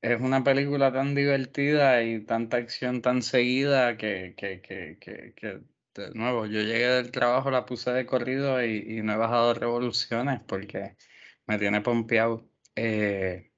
[0.00, 5.60] es una película tan divertida y tanta acción tan seguida que, que, que, que, que,
[5.94, 9.52] de nuevo, yo llegué del trabajo, la puse de corrido y, y no he bajado
[9.54, 10.96] revoluciones porque
[11.46, 12.48] me tiene pompeado.
[12.76, 13.49] Eh,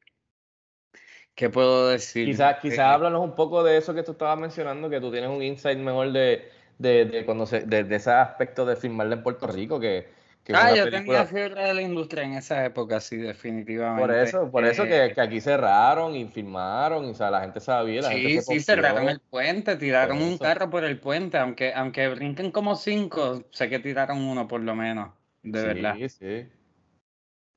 [1.35, 2.31] ¿qué puedo decir?
[2.31, 5.29] Quizás Eh, quizá háblanos un poco de eso que tú estabas mencionando, que tú tienes
[5.31, 9.23] un insight mejor de, de, de cuando se, de, de ese aspecto de filmarla en
[9.25, 10.09] Puerto Rico, que,
[10.51, 13.93] Ah, yo película- tenía fiebre de la industria en esa época, sí, definitivamente.
[13.95, 17.41] Por eso, por eso Eh, que, que aquí cerraron y filmaron, y o sea, la
[17.43, 20.99] gente sabía, la Sí, gente se sí, cerraron el puente, tiraron un carro por el
[20.99, 25.63] puente, aunque, aunque brinquen como cinco, sé que tiraron uno por lo menos, de Sí,
[25.63, 26.03] verdad.
[26.09, 26.51] sí.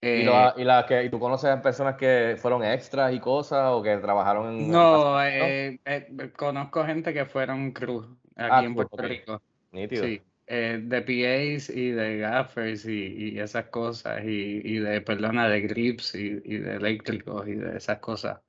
[0.06, 3.72] Eh, y, lo- y la que, y tú conoces personas que fueron extras y cosas
[3.72, 8.76] o que trabajaron en no, eh, eh, conozco gente que fueron cruz aquí Ah, en
[8.76, 9.04] Puerto ok.
[9.04, 9.42] Rico.
[9.72, 10.06] Nítido.
[10.06, 15.50] Sí, eh, de PAs y de gaffers y, y esas cosas, y, y de, perdona,
[15.50, 18.40] de grips y, y de eléctricos y de esas cosas.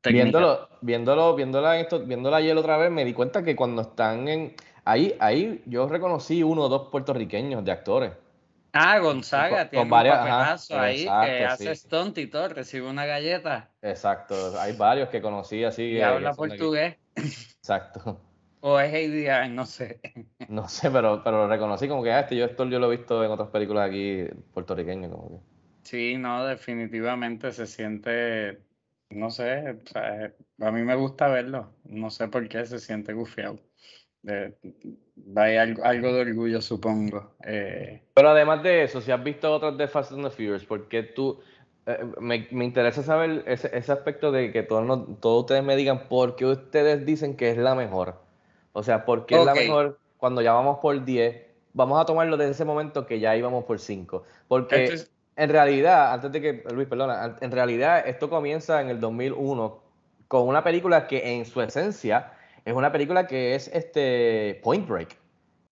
[0.00, 0.24] técnicas.
[0.32, 4.28] Viéndolo, viéndolo, viéndola, en esto, viéndola ayer otra vez, me di cuenta que cuando están
[4.28, 8.12] en ahí, ahí yo reconocí uno o dos puertorriqueños de actores.
[8.74, 11.76] Ah, Gonzaga con tiene un ajá, papelazo ahí que hace sí.
[11.76, 15.82] stunt y todo, recibe una galleta Exacto, hay varios que conocí así.
[15.82, 16.36] y eh, habla aquí.
[16.36, 16.96] portugués.
[17.60, 18.20] Exacto.
[18.60, 20.00] O es ADR, no sé.
[20.46, 22.96] No sé, pero, pero lo reconocí como que ah, este yo esto yo lo he
[22.96, 25.44] visto en otras películas aquí puertorriqueñas, como que.
[25.82, 28.64] Sí, no, definitivamente se siente,
[29.10, 31.76] no sé, o sea, a mí me gusta verlo.
[31.84, 33.60] No sé por qué se siente gufiado.
[34.26, 34.52] Eh,
[35.36, 37.34] hay algo, algo de orgullo, supongo.
[37.44, 41.02] Eh, Pero además de eso, si has visto otras de Fast and the Furious, porque
[41.02, 41.40] tú,
[41.86, 45.76] eh, me, me interesa saber ese, ese aspecto de que todos, nos- todos ustedes me
[45.76, 48.16] digan por qué ustedes dicen que es la mejor.
[48.72, 51.42] O sea, por qué es la mejor cuando ya vamos por 10.
[51.74, 54.24] Vamos a tomarlo desde ese momento que ya íbamos por 5.
[54.48, 54.84] Porque
[55.36, 59.82] en realidad, antes de que, Luis, perdona, en realidad esto comienza en el 2001
[60.28, 62.32] con una película que en su esencia
[62.64, 65.16] es una película que es este Point Break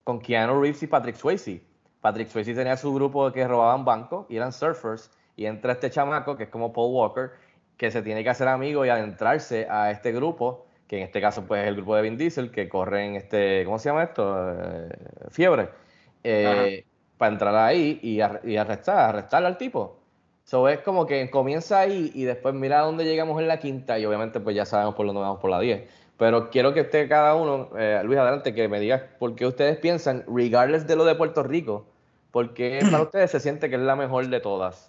[0.05, 1.63] con Keanu Reeves y Patrick Swayze.
[2.01, 5.11] Patrick Swayze tenía su grupo que robaban bancos y eran surfers.
[5.37, 7.31] Y entra este chamaco, que es como Paul Walker,
[7.77, 11.45] que se tiene que hacer amigo y adentrarse a este grupo, que en este caso
[11.47, 14.35] pues es el grupo de Vin Diesel, que corre en este, ¿cómo se llama esto?
[14.63, 14.89] Eh,
[15.31, 15.69] fiebre.
[16.23, 16.85] Eh,
[17.19, 20.03] para entrar ahí y, ar- y arrestar, al tipo.
[20.45, 23.99] So es como que comienza ahí y después mira a dónde llegamos en la quinta
[23.99, 25.89] y obviamente pues ya sabemos por dónde vamos por la 10.
[26.19, 29.79] Pero quiero que esté cada uno, eh, Luis, adelante, que me digas por qué ustedes
[29.79, 31.87] piensan, regardless de lo de Puerto Rico,
[32.31, 34.89] por qué para ustedes se siente que es la mejor de todas.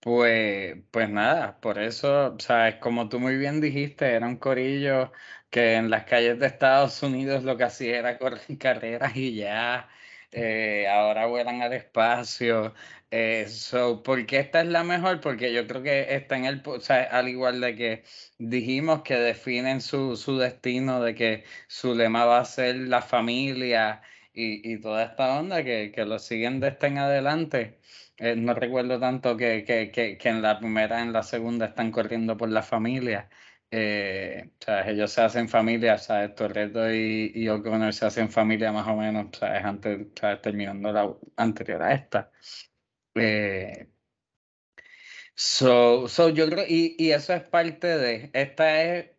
[0.00, 5.12] Pues, pues nada, por eso, sabes, como tú muy bien dijiste, era un corillo
[5.50, 9.88] que en las calles de Estados Unidos lo que hacía era correr carreras y ya,
[10.32, 12.74] eh, ahora vuelan al espacio.
[13.10, 13.46] Eh,
[14.04, 15.20] ¿por qué esta es la mejor?
[15.20, 18.04] Porque yo creo que está en el, o sea, al igual de que
[18.38, 24.02] dijimos que definen su, su destino, de que su lema va a ser la familia
[24.34, 26.68] y, y toda esta onda, que, que lo siguen de
[26.98, 27.80] adelante.
[28.18, 31.90] Eh, no recuerdo tanto que, que, que, que en la primera, en la segunda están
[31.90, 33.30] corriendo por la familia.
[33.70, 36.34] Eh, o sea, ellos se hacen familia, ¿sabes?
[36.34, 39.64] Toretto y, y O'Connor se hacen familia más o menos, ¿sabes?
[39.64, 40.40] Antes, ¿sabes?
[40.42, 42.30] Terminando la anterior a esta.
[43.18, 43.88] Eh,
[45.34, 49.10] so, so yo creo, y, y eso es parte de, esta es,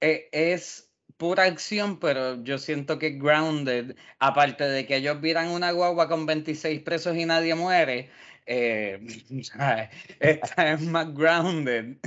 [0.00, 5.72] e- es, pura acción, pero yo siento que grounded, aparte de que ellos vieran una
[5.72, 8.10] guagua con 26 presos y nadie muere,
[8.46, 9.00] eh,
[10.20, 11.98] esta es más grounded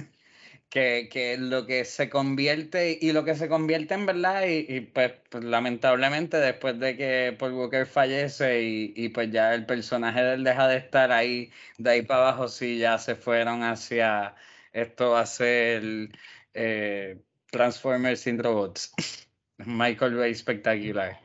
[0.70, 5.14] que, que lo que se convierte y lo que se convierte en verdad y, pues,
[5.30, 10.34] pues, lamentablemente después de que Paul Walker fallece y, y pues ya el personaje de
[10.36, 14.36] él deja de estar ahí de ahí para abajo sí ya se fueron hacia
[14.74, 16.10] esto va a ser
[16.54, 18.94] eh, Transformers sin robots.
[19.58, 21.20] Michael Bay espectacular.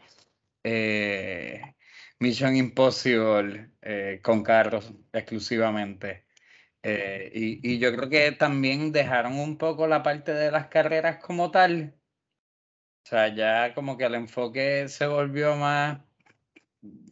[0.64, 1.60] Eh,
[2.20, 6.23] Mission Impossible eh, con carros exclusivamente.
[6.84, 11.16] Eh, y, y, yo creo que también dejaron un poco la parte de las carreras
[11.24, 11.94] como tal.
[13.04, 16.00] O sea, ya como que el enfoque se volvió más,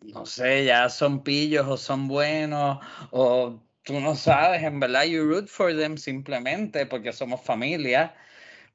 [0.02, 2.78] no sé, ya son pillos o son buenos
[3.11, 8.14] o tú no sabes, en verdad, you root for them simplemente porque somos familia.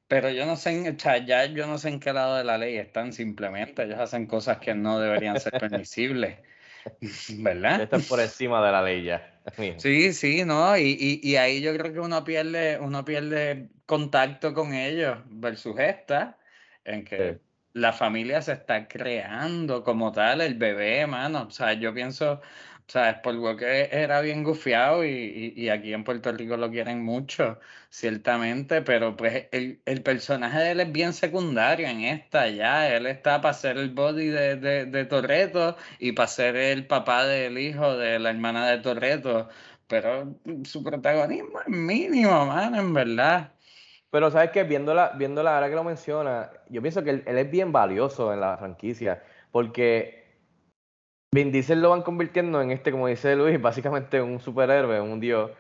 [0.08, 3.14] Pero yo no sé, ya yo no sé en qué lado de la ley están
[3.14, 3.84] simplemente.
[3.84, 6.40] Ellos hacen cosas que no deberían ser permisibles.
[7.40, 7.82] ¿Verdad?
[7.82, 9.34] Están por encima de la ley ya.
[9.78, 10.78] Sí, sí, ¿no?
[10.78, 15.80] Y, y, y, ahí yo creo que uno pierde, uno pierde contacto con ellos versus
[15.80, 16.38] esta,
[16.84, 17.40] en que sí.
[17.74, 21.44] la familia se está creando como tal, el bebé, mano.
[21.48, 22.42] O sea, yo pienso,
[22.92, 27.60] sea, Paul Walker era bien gufiado y, y, aquí en Puerto Rico lo quieren mucho,
[27.90, 32.96] ciertamente, pero pues el, el, personaje de él es bien secundario en esta ya.
[32.96, 37.26] Él está para ser el body de, de, de Torreto y para ser el papá
[37.26, 39.50] del hijo de la hermana de Torreto,
[39.88, 43.52] pero su protagonismo es mínimo, man, en verdad.
[44.10, 47.52] Pero sabes que viéndola, viéndola ahora que lo menciona, yo pienso que él, él es
[47.52, 50.17] bien valioso en la franquicia, porque
[51.32, 55.52] Vin Diesel lo van convirtiendo en este, como dice Luis, básicamente un superhéroe, un dios.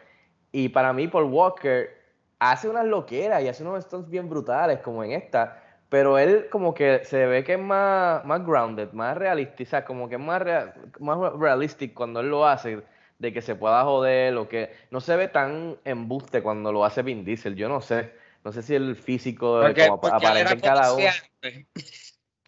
[0.51, 1.95] Y para mí, Paul Walker
[2.39, 5.63] hace unas loqueras y hace unos stunts bien brutales, como en esta.
[5.89, 9.86] Pero él como que se ve que es más, más grounded, más realista, o sea,
[9.86, 12.82] como que es más, real, más realistic cuando él lo hace,
[13.19, 17.03] de que se pueda joder, o que no se ve tan embuste cuando lo hace
[17.03, 18.13] Vin Diesel, yo no sé.
[18.43, 21.06] No sé si el físico porque, como porque aparece en cada uno.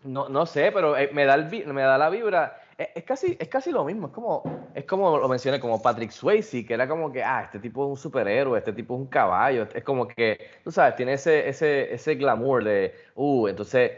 [0.03, 3.47] No, no sé, pero eh, me da, el, me da la vibra es, casi, es
[3.49, 7.11] casi lo mismo, es como, es como lo mencioné, como Patrick Swayze, que era como
[7.11, 10.49] que, ah, este tipo es un superhéroe, este tipo es un caballo, es como que,
[10.63, 13.91] tú sabes, tiene ese, ese, ese glamour de, uh, entonces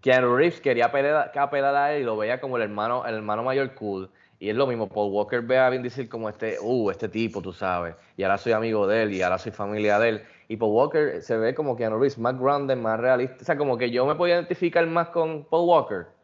[0.00, 3.74] Keanu Reeves quería apelar a él y lo veía como el hermano, el hermano mayor
[3.74, 4.10] cool.
[4.40, 7.40] Y es lo mismo, Paul Walker ve a Vin Diesel como este, uh, este tipo,
[7.40, 10.22] tú sabes, y ahora soy amigo de él, y ahora soy familia de él.
[10.48, 13.36] Y Paul Walker se ve como Keanu Reeves más grande, más realista.
[13.40, 16.21] O sea, como que yo me puedo identificar más con Paul Walker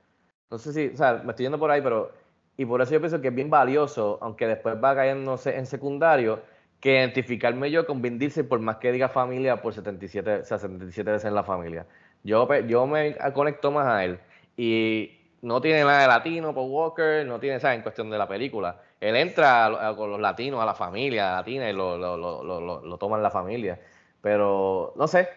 [0.51, 2.13] no sé si, o sea, me estoy yendo por ahí, pero.
[2.57, 6.41] Y por eso yo pienso que es bien valioso, aunque después va cayendo en secundario,
[6.81, 11.11] que identificarme yo con Vin por más que diga familia, por 77, o sea, 77
[11.11, 11.87] veces en la familia.
[12.25, 14.19] Yo, yo me conecto más a él.
[14.57, 17.77] Y no tiene nada de latino, Paul Walker, no tiene, ¿sabes?
[17.77, 18.81] En cuestión de la película.
[19.01, 23.17] Él entra con los latinos, a la familia latina, y lo, lo, lo, lo toma
[23.19, 23.79] en la familia.
[24.21, 25.29] Pero, no sé,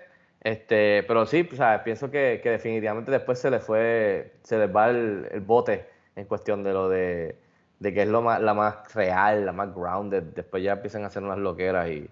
[0.41, 1.81] este, pero sí, ¿sabes?
[1.81, 6.25] pienso que, que, definitivamente después se les fue, se les va el, el bote en
[6.25, 7.35] cuestión de lo de,
[7.79, 10.23] de, que es lo más, la más real, la más grounded.
[10.23, 12.09] Después ya empiezan a hacer unas loqueras y,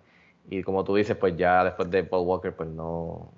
[0.50, 3.32] y como tú dices, pues ya después de Paul Walker, pues no,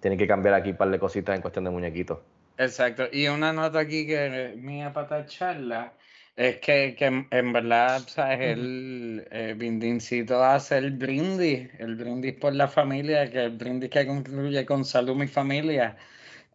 [0.00, 2.18] tienen que cambiar aquí un par de cositas en cuestión de muñequitos.
[2.58, 5.92] Exacto, y una nota aquí que mía para charla
[6.36, 8.40] es que, que en verdad, ¿sabes?
[8.40, 14.06] El eh, Vindincito hace el brindis, el brindis por la familia, que el brindis que
[14.06, 15.96] concluye con salud mi familia.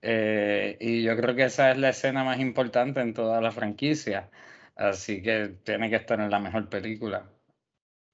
[0.01, 4.29] Eh, y yo creo que esa es la escena más importante en toda la franquicia.
[4.75, 7.29] Así que tiene que estar en la mejor película.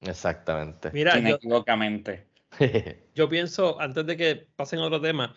[0.02, 0.92] Exactamente.
[0.94, 2.28] Mira, Inequívocamente.
[2.60, 2.68] Yo,
[3.16, 5.34] yo pienso, antes de que pasen a otro tema,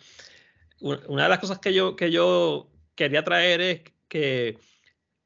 [0.79, 4.57] una de las cosas que yo, que yo quería traer es que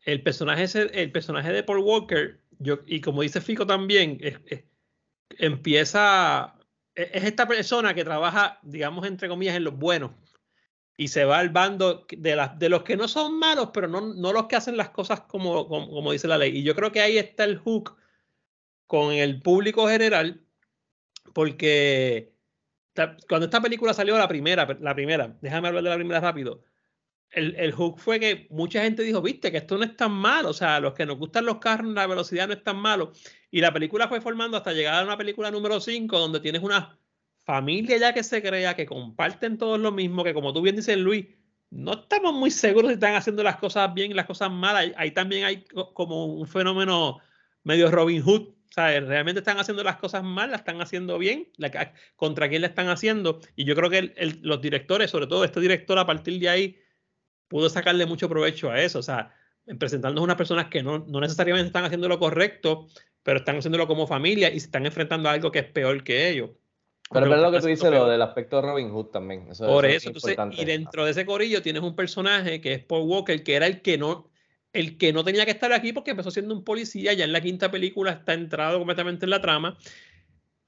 [0.06, 0.66] el personaje,
[1.02, 4.20] el personaje de Paul Walker, yo, y como dice Fico también,
[5.38, 6.56] empieza,
[6.96, 10.12] es, es, esta persona que trabaja, digamos, entre comillas, en los buenos.
[10.96, 14.02] Y se va al bando de, las, de los que no son malos, pero no,
[14.02, 16.56] no los que hacen las cosas como, como, como dice la ley.
[16.56, 17.98] Y yo creo que ahí está el hook
[18.86, 20.46] con el público general,
[21.34, 22.34] porque
[23.28, 26.64] cuando esta película salió la primera, la primera, déjame hablar de la primera rápido
[27.34, 30.50] el, el, hook fue que mucha gente dijo, viste, que esto no es tan malo,
[30.50, 33.12] o sea, los que nos gustan los carros, la velocidad no es tan malo.
[33.52, 36.98] Y la película fue formando hasta llegar a una película número 5, donde tienes una
[37.46, 40.98] familia ya que se crea, que comparten todos lo mismo, que como tú bien dices,
[40.98, 41.28] Luis,
[41.70, 44.92] no estamos muy seguros si están haciendo las cosas bien y las cosas malas.
[44.96, 47.20] Ahí, también hay como un fenómeno
[47.64, 49.04] medio Robin Hood, ¿sabes?
[49.06, 51.50] Realmente están haciendo las cosas mal, las están haciendo bien,
[52.16, 53.40] contra quién la están haciendo.
[53.56, 56.78] Y yo creo que los directores, sobre todo este director, a partir de ahí,
[57.54, 58.98] pudo sacarle mucho provecho a eso.
[58.98, 59.32] O sea,
[59.78, 62.88] presentándonos unas personas que no, no, necesariamente están haciendo lo correcto,
[63.22, 66.30] pero están haciéndolo como familia y se están enfrentando a algo que es peor que
[66.30, 66.50] ellos.
[67.12, 69.52] Pero es verdad lo que tú dices, lo del aspecto de Robin Hood también.
[69.52, 72.84] Eso, Por eso, eso entonces, y dentro de ese corillo tienes un personaje que es
[72.84, 74.32] Paul Walker, que era el que no
[74.74, 77.42] el que no tenía que estar aquí porque empezó siendo un policía, ya en la
[77.42, 79.78] quinta película está entrado completamente en la trama.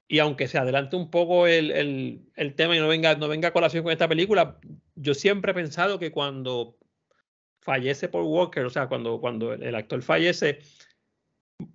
[0.08, 3.48] Y aunque se adelante un poco el, el, el, tema y no venga, no venga
[3.48, 4.58] a colación con esta película,
[4.94, 6.78] yo siempre he pensado que cuando
[7.60, 10.60] fallece Paul Walker, o sea, cuando, cuando el actor fallece,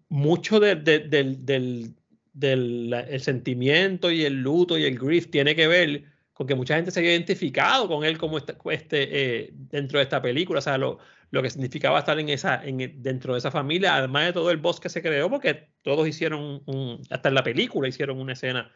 [0.07, 1.95] mucho de, de, del, del,
[2.33, 6.75] del el sentimiento y el luto y el grief tiene que ver con que mucha
[6.75, 10.61] gente se ha identificado con él como este, este eh, dentro de esta película, o
[10.61, 10.99] sea, lo,
[11.31, 14.57] lo que significaba estar en esa, en, dentro de esa familia, además de todo el
[14.57, 18.69] boss que se creó, porque todos hicieron, un, hasta en la película hicieron una escena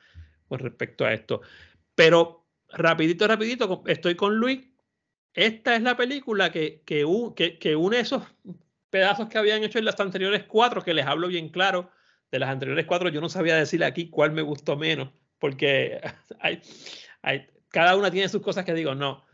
[0.48, 1.42] con respecto a esto.
[1.96, 4.70] Pero rapidito, rapidito, estoy con Luis.
[5.34, 8.24] Esta es la película que, que, que, une esos
[8.90, 11.92] pedazos que habían hecho en las anteriores cuatro, que les hablo bien claro.
[12.32, 16.02] De las anteriores cuatro, yo no sabía decir aquí cuál me gustó menos, porque
[16.40, 16.62] hay,
[17.22, 19.26] hay, cada una tiene sus cosas que digo, no.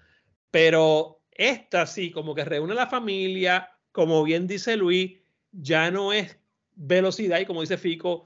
[0.49, 5.19] Pero esta sí, como que reúne a la familia, como bien dice Luis,
[5.51, 6.37] ya no es
[6.75, 8.25] velocidad y como dice Fico,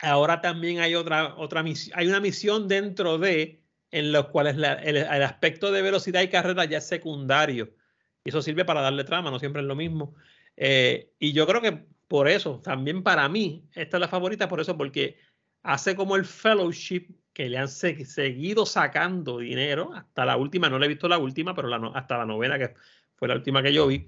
[0.00, 5.22] ahora también hay otra, otra misión, hay una misión dentro de, en los cuales el,
[5.22, 7.74] aspecto de velocidad y carrera ya es secundario.
[8.24, 10.14] Y eso sirve para darle trama, no siempre es lo mismo.
[10.56, 14.60] Eh, y yo creo que por eso, también para mí, esta es la favorita, por
[14.60, 15.18] eso, porque
[15.62, 20.86] hace como el fellowship que le han seguido sacando dinero hasta la última, no le
[20.86, 22.74] he visto la última, pero la hasta la novena, que
[23.14, 24.06] fue la última que yo vi,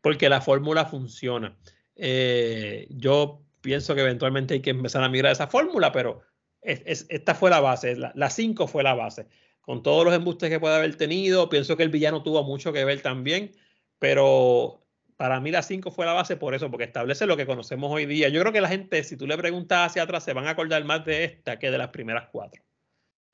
[0.00, 1.56] porque la fórmula funciona.
[1.96, 6.22] Eh, yo pienso que eventualmente hay que empezar a migrar esa fórmula, pero
[6.60, 9.26] esta fue la base, la 5 fue la base.
[9.60, 12.84] Con todos los embustes que puede haber tenido, pienso que el villano tuvo mucho que
[12.84, 13.52] ver también,
[13.98, 14.81] pero
[15.22, 18.06] para mí la 5 fue la base por eso, porque establece lo que conocemos hoy
[18.06, 18.28] día.
[18.28, 20.84] Yo creo que la gente, si tú le preguntas hacia atrás, se van a acordar
[20.84, 22.60] más de esta que de las primeras cuatro.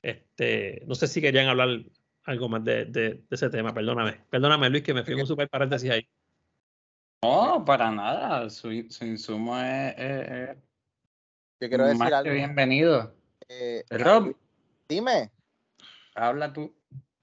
[0.03, 1.81] Este, no sé si querían hablar
[2.25, 4.21] algo más de, ese tema, perdóname.
[4.29, 6.07] Perdóname, Luis, que me fui un super paréntesis ahí.
[7.23, 8.51] No, para nada.
[8.51, 9.95] Su, insumo es,
[11.59, 12.31] Yo quiero decir algo.
[12.31, 13.15] bienvenido.
[13.47, 14.35] Eh, Rob,
[14.87, 15.31] dime.
[16.13, 16.71] Habla tú.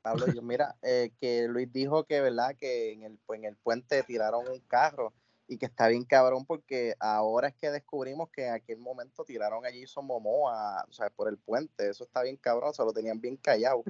[0.07, 2.55] Hablo yo, mira, eh, que Luis dijo que, ¿verdad?
[2.57, 5.13] Que en el, en el puente tiraron un carro
[5.49, 9.65] y que está bien cabrón porque ahora es que descubrimos que en aquel momento tiraron
[9.65, 11.89] a Jason Momoa, o sea, por el puente.
[11.89, 13.83] Eso está bien cabrón, se lo tenían bien callado.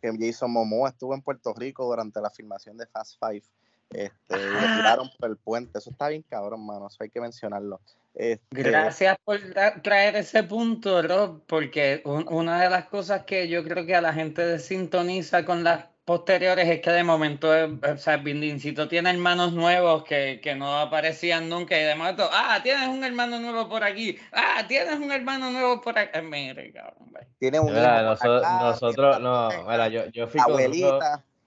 [0.00, 3.44] Que Jason Momoa estuvo en Puerto Rico durante la filmación de Fast Five.
[3.90, 5.78] Este, y le tiraron por el puente.
[5.78, 6.88] Eso está bien cabrón, mano.
[6.88, 7.80] Eso hay que mencionarlo.
[8.16, 9.38] Este, Gracias por
[9.82, 14.14] traer ese punto, Rob, porque una de las cosas que yo creo que a la
[14.14, 20.04] gente desintoniza con las posteriores es que de momento, o sea, Bindincito tiene hermanos nuevos
[20.04, 24.16] que, que, no aparecían nunca y de momento, ah, tienes un hermano nuevo por aquí,
[24.32, 26.10] ah, tienes un hermano nuevo por aquí.
[26.14, 31.02] Eh, mire, cabrón, Tiene un nosotros, no, mira, yo, yo fui con Rob,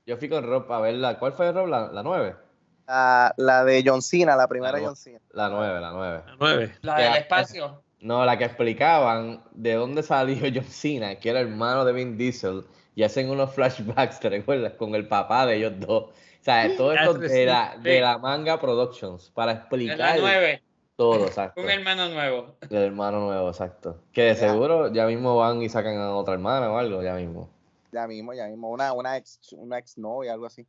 [0.05, 1.67] yo fui con Rob a verla, ¿cuál fue Rob?
[1.67, 2.48] La, la 9.
[2.89, 5.19] La, de John Cena, la primera John Cena.
[5.31, 6.23] La nueve, la nueve.
[6.25, 6.73] La nueve.
[6.81, 7.83] La del espacio.
[8.01, 12.65] No, la que explicaban de dónde salió John Cena, que era hermano de Vin Diesel,
[12.95, 14.73] y hacen unos flashbacks, ¿te recuerdas?
[14.73, 16.03] Con el papá de ellos dos.
[16.03, 20.63] O sea, todo esto de la, de la Manga Productions, para explicar la nueve.
[20.95, 21.61] todo, exacto.
[21.61, 22.55] Un hermano nuevo.
[22.69, 24.01] El hermano nuevo, exacto.
[24.13, 27.49] Que de seguro ya mismo van y sacan a otra hermana o algo, ya mismo.
[27.91, 28.69] Ya mismo, ya mismo.
[28.69, 30.65] Una, una ex, una ex novia, algo así.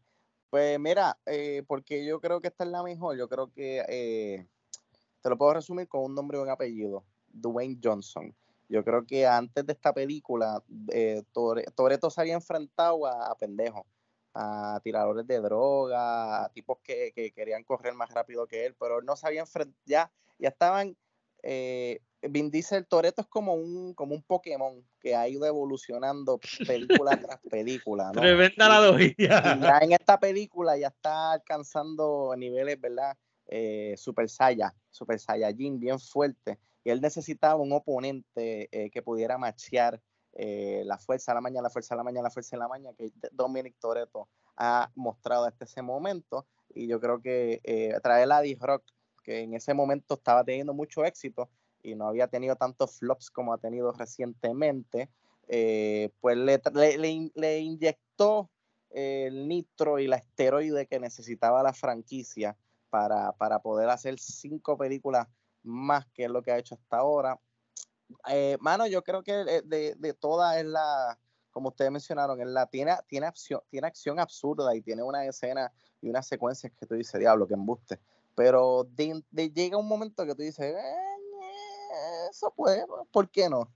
[0.51, 4.49] Pues mira, eh, porque yo creo que esta es la mejor, yo creo que eh,
[5.23, 8.35] te lo puedo resumir con un nombre y un apellido, Dwayne Johnson.
[8.69, 13.87] Yo creo que antes de esta película, eh, Toreto se había enfrentado a, pendejos,
[14.35, 19.15] a tiradores de droga, a tipos que, querían correr más rápido que él, pero no
[19.15, 20.97] se había enfrentado, ya, ya estaban
[21.45, 27.19] eh, Vin Diesel Toreto es como un, como un Pokémon que ha ido evolucionando película
[27.19, 28.13] tras película.
[28.13, 28.21] ¿no?
[28.21, 29.59] Tremenda analogía.
[29.59, 33.17] ya en esta película ya está alcanzando niveles, ¿verdad?
[33.47, 36.59] Eh, Super Saiyan, Super Saiyajin bien fuerte.
[36.85, 40.01] Y él necesitaba un oponente eh, que pudiera machear
[40.35, 42.69] eh, la fuerza a la mañana, la fuerza a la mañana, la fuerza en la
[42.69, 46.47] mañana, que Dominic Toretto ha mostrado hasta ese momento.
[46.73, 47.61] Y yo creo que
[48.03, 48.85] traer a D-Rock,
[49.25, 51.51] que en ese momento estaba teniendo mucho éxito,
[51.83, 55.11] y no había tenido tantos flops como ha tenido recientemente,
[55.49, 56.61] eh, pues le,
[57.35, 58.51] le, inyectó
[58.91, 62.57] el nitro y la esteroide que necesitaba la franquicia
[62.89, 65.27] para, poder hacer cinco películas
[65.63, 67.41] más que lo que ha hecho hasta ahora.
[68.29, 71.19] Eh, mano, yo creo que de, de todas es la,
[71.51, 75.73] como ustedes mencionaron, es la, tiene, tiene, acción, tiene acción absurda y tiene una escena
[76.01, 77.99] y unas secuencias que tú dices, diablo, que embuste.
[78.35, 81.17] Pero llega un momento que tú dices, eh,
[82.31, 83.69] eso pues, ¿por qué no?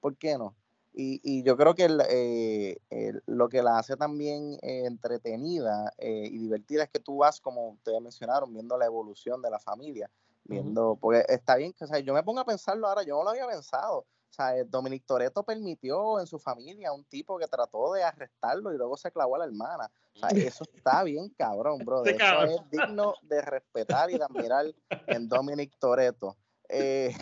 [0.00, 0.54] ¿Por qué no?
[0.94, 6.82] Y, yo creo que eh, lo que la hace también eh, entretenida eh, y divertida
[6.82, 10.10] es que tú vas, como ustedes mencionaron, viendo la evolución de la familia,
[10.44, 13.24] viendo, porque está bien que o sea, yo me pongo a pensarlo ahora, yo no
[13.24, 14.04] lo había pensado.
[14.32, 18.02] O sea, eh, Dominic Toretto permitió en su familia a un tipo que trató de
[18.02, 19.90] arrestarlo y luego se clavó a la hermana.
[20.14, 22.02] O sea, eso está bien cabrón, bro.
[22.04, 22.50] Este Eso cabrón.
[22.50, 24.66] es digno de respetar y de admirar
[25.06, 26.36] en Dominic Toretto.
[26.70, 27.14] Eh,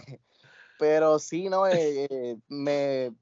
[0.81, 3.15] pero sí, no, Eh, eh, me,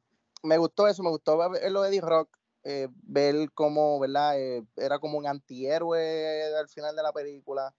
[0.42, 2.30] me gustó eso, me gustó ver lo de Eddie Rock,
[2.62, 4.38] eh, ver cómo, ¿verdad?
[4.40, 7.74] Eh, era como un antihéroe al final de la película.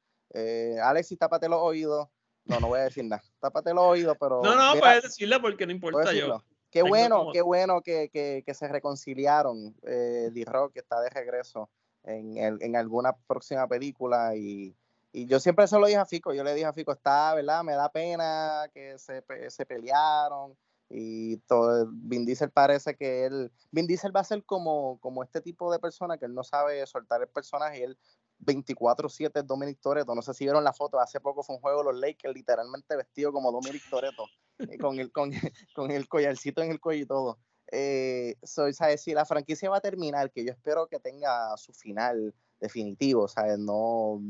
[0.83, 2.07] Alexis, tápate los oídos.
[2.45, 3.23] No, no voy a decir nada.
[3.39, 4.43] Tápate los oídos, pero.
[4.43, 6.43] No, no, mira, puedes decirle porque no ¿puedo importa yo.
[6.71, 9.75] Qué bueno, qué bueno que, que- que se reconciliaron.
[9.83, 11.69] Eh, D-Rock está de regreso
[12.03, 14.75] en, el- en alguna próxima película y,
[15.11, 17.63] y yo siempre se lo dije a Fico, yo le dije a Fico, está, ¿verdad?
[17.63, 20.55] Me da pena que se, se pelearon
[20.89, 25.41] y todo, Vin Diesel parece que él, Vin Diesel va a ser como, como este
[25.41, 27.97] tipo de persona que él no sabe soltar el personaje y él
[28.39, 31.79] 24-7 es Dominic Toretto, no sé si vieron la foto, hace poco fue un juego
[31.79, 34.25] de los Lakers literalmente vestido como Dominic Toretto,
[34.59, 35.31] eh, con, el, con,
[35.75, 37.39] con el collarcito en el cuello y todo.
[37.71, 39.03] Eh, so, ¿sabes?
[39.03, 43.59] Si la franquicia va a terminar, que yo espero que tenga su final definitivo, ¿sabes?
[43.59, 44.21] No,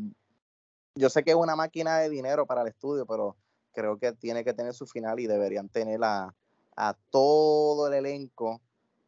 [0.99, 3.37] yo sé que es una máquina de dinero para el estudio, pero
[3.71, 6.35] creo que tiene que tener su final y deberían tener a,
[6.75, 8.61] a todo el elenco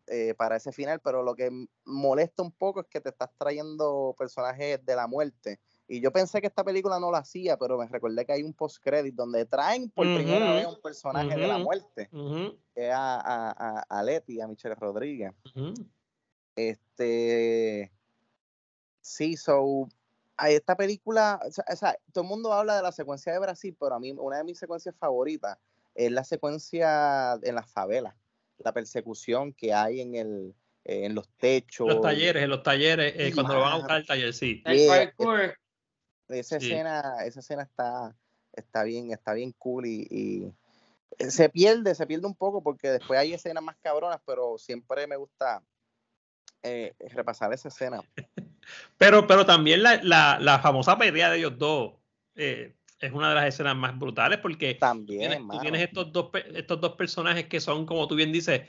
[0.07, 1.49] eh, para ese final, pero lo que
[1.85, 5.59] molesta un poco es que te estás trayendo personajes de la muerte.
[5.87, 8.53] Y yo pensé que esta película no lo hacía, pero me recordé que hay un
[8.53, 12.09] post-credit donde traen por primera vez un personaje de la muerte,
[12.73, 15.33] que es a, a, a, Leti, a Michelle Rodríguez.
[16.55, 17.91] Este.
[19.01, 19.89] Sí, so.
[20.37, 23.39] A esta película, o sea, o sea, todo el mundo habla de la secuencia de
[23.39, 25.57] Brasil, pero a mí una de mis secuencias favoritas
[25.95, 28.15] es la secuencia en las favelas,
[28.57, 31.87] la persecución que hay en el eh, en los techos.
[31.87, 34.61] Los talleres, en los talleres, eh, Sí, cuando lo van a buscar al taller, sí.
[34.65, 35.57] El Yeah, parkour.
[36.27, 36.71] Esa Sí.
[36.71, 38.15] escena, esa escena está,
[38.53, 43.19] está bien, está bien cool y, y se pierde, se pierde un poco porque después
[43.19, 45.61] hay escenas más cabronas, pero siempre me gusta
[46.63, 48.01] eh, repasar esa escena.
[48.97, 51.93] Pero, pero también la, la, la famosa pelea de ellos dos
[52.35, 56.29] eh, es una de las escenas más brutales porque También, tienes, tú tienes estos dos,
[56.53, 58.61] estos dos personajes que son, como tú bien dices,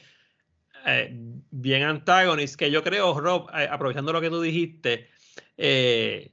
[0.86, 1.10] eh,
[1.50, 5.08] bien antagonists, que yo creo, Rob, eh, aprovechando lo que tú dijiste,
[5.56, 6.32] que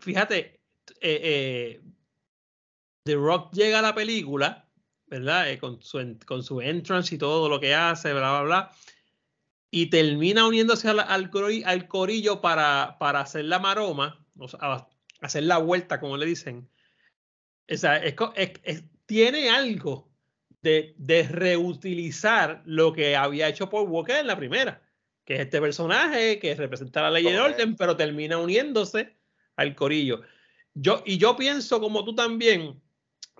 [0.00, 0.60] fíjate,
[1.00, 1.80] The
[3.14, 4.68] Rock llega a la película,
[5.06, 5.58] ¿verdad?
[5.58, 8.72] Con, su, con su entrance y todo lo que hace, bla, bla, bla.
[9.76, 14.86] Y termina uniéndose al, al, cori- al corillo para, para hacer la maroma, o sea,
[15.20, 16.68] hacer la vuelta, como le dicen.
[17.68, 20.08] O sea, es es- es- tiene algo
[20.62, 24.80] de, de reutilizar lo que había hecho Paul Walker en la primera,
[25.24, 29.16] que es este personaje que representa la ley del orden, pero termina uniéndose
[29.56, 30.20] al corillo.
[30.74, 32.80] Yo, y yo pienso, como tú también,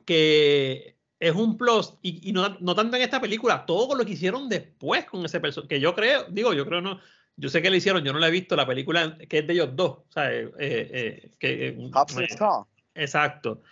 [0.04, 4.12] que es un plus, y, y no, no tanto en esta película, todo lo que
[4.12, 7.00] hicieron después con ese personaje, que yo creo, digo, yo creo no,
[7.36, 9.52] yo sé que le hicieron, yo no la he visto, la película que es de
[9.54, 10.48] ellos dos, ¿sabes?
[10.58, 12.66] Eh, eh, que, eh, Hobbs and eh, Shaw.
[12.94, 13.62] Exacto.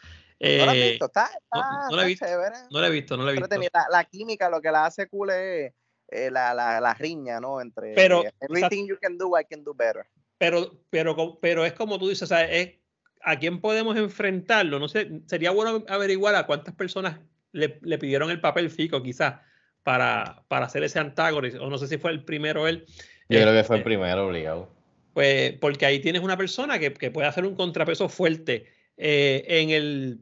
[0.40, 1.04] ¿No la has Eh, visto?
[1.06, 3.56] Está, está- no la he visto, no la he visto, no la he visto.
[3.72, 5.72] La, la química lo que la hace cool es
[6.08, 7.60] eh, la, la, la riña, ¿no?
[7.60, 10.04] Entre Pero, eh, everything you can do, I can do better.
[10.38, 12.78] pero, pero, pero es como tú dices, o sea, es
[13.22, 14.80] a quién podemos enfrentarlo.
[14.80, 17.20] No sé, sería bueno averiguar a cuántas personas
[17.52, 19.40] le, le pidieron el papel fico, quizás,
[19.82, 21.60] para, para hacer ese antagonista.
[21.60, 22.84] O no sé si fue el primero él.
[23.28, 24.68] Yo creo que fue el Este, primero obligado.
[25.14, 29.70] Pues porque ahí tienes una persona que, que puede hacer un contrapeso fuerte eh, en
[29.70, 30.20] el.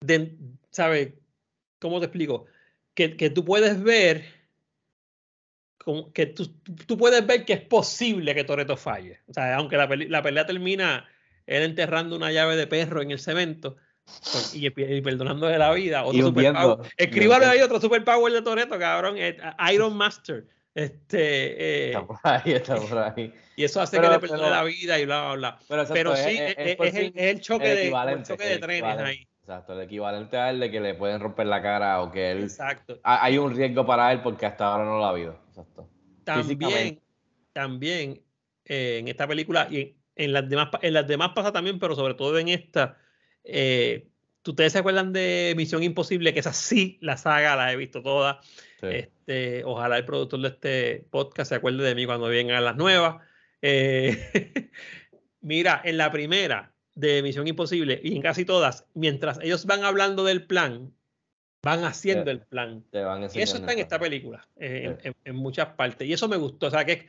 [0.00, 0.36] De,
[0.70, 1.12] ¿Sabes?
[1.78, 2.46] ¿Cómo te explico?
[2.94, 4.24] Que, que tú puedes ver.
[5.78, 6.46] como que tú,
[6.86, 9.20] tú puedes ver que es posible que Toreto falle.
[9.28, 11.08] O sea, aunque la, peli- la pelea termina
[11.46, 13.76] él enterrando una llave de perro en el cemento
[14.54, 16.04] y, y perdonándole la vida.
[16.04, 16.90] Otro superpower.
[16.96, 17.50] Escríbale hundiendo.
[17.50, 19.14] ahí otro superpower de Toreto, cabrón.
[19.18, 19.36] eh,
[19.72, 20.46] Iron Master.
[20.74, 23.34] Este, eh, Está por ahí, está por ahí.
[23.56, 25.86] y eso hace Pero- que le perdone pero- la vida y bla, bla, bla.
[25.92, 29.26] Pero, sí, es- el, fin es el choque el de, el choque de trenes ahí.
[29.40, 32.44] Exacto, el equivalente a él de que le pueden romper la cara o que él.
[32.44, 33.00] Exacto.
[33.02, 35.36] ha- Hay un riesgo para él porque hasta ahora no lo ha habido.
[35.48, 35.88] Exacto.
[36.22, 37.00] También,
[37.52, 38.22] también
[38.64, 41.96] eh, en esta película y en, en las demás, en las demás pasa también, pero
[41.96, 42.96] sobre todo en esta.
[43.44, 44.06] Eh,
[44.46, 46.32] ¿Ustedes se acuerdan de Misión Imposible?
[46.32, 48.40] Que esa sí, la saga la he visto toda.
[48.80, 48.86] Sí.
[48.90, 53.22] Este, ojalá el productor de este podcast se acuerde de mí cuando vengan las nuevas.
[53.62, 54.70] Eh,
[55.40, 60.24] mira, en la primera de Misión Imposible y en casi todas, mientras ellos van hablando
[60.24, 60.92] del plan,
[61.62, 62.30] van haciendo Sí.
[62.30, 62.82] el plan.
[62.90, 65.08] Te van Y eso está en esta película, eh, en- Sí.
[65.08, 66.08] en, en muchas partes.
[66.08, 66.66] Y eso me gustó.
[66.68, 67.06] O sea, que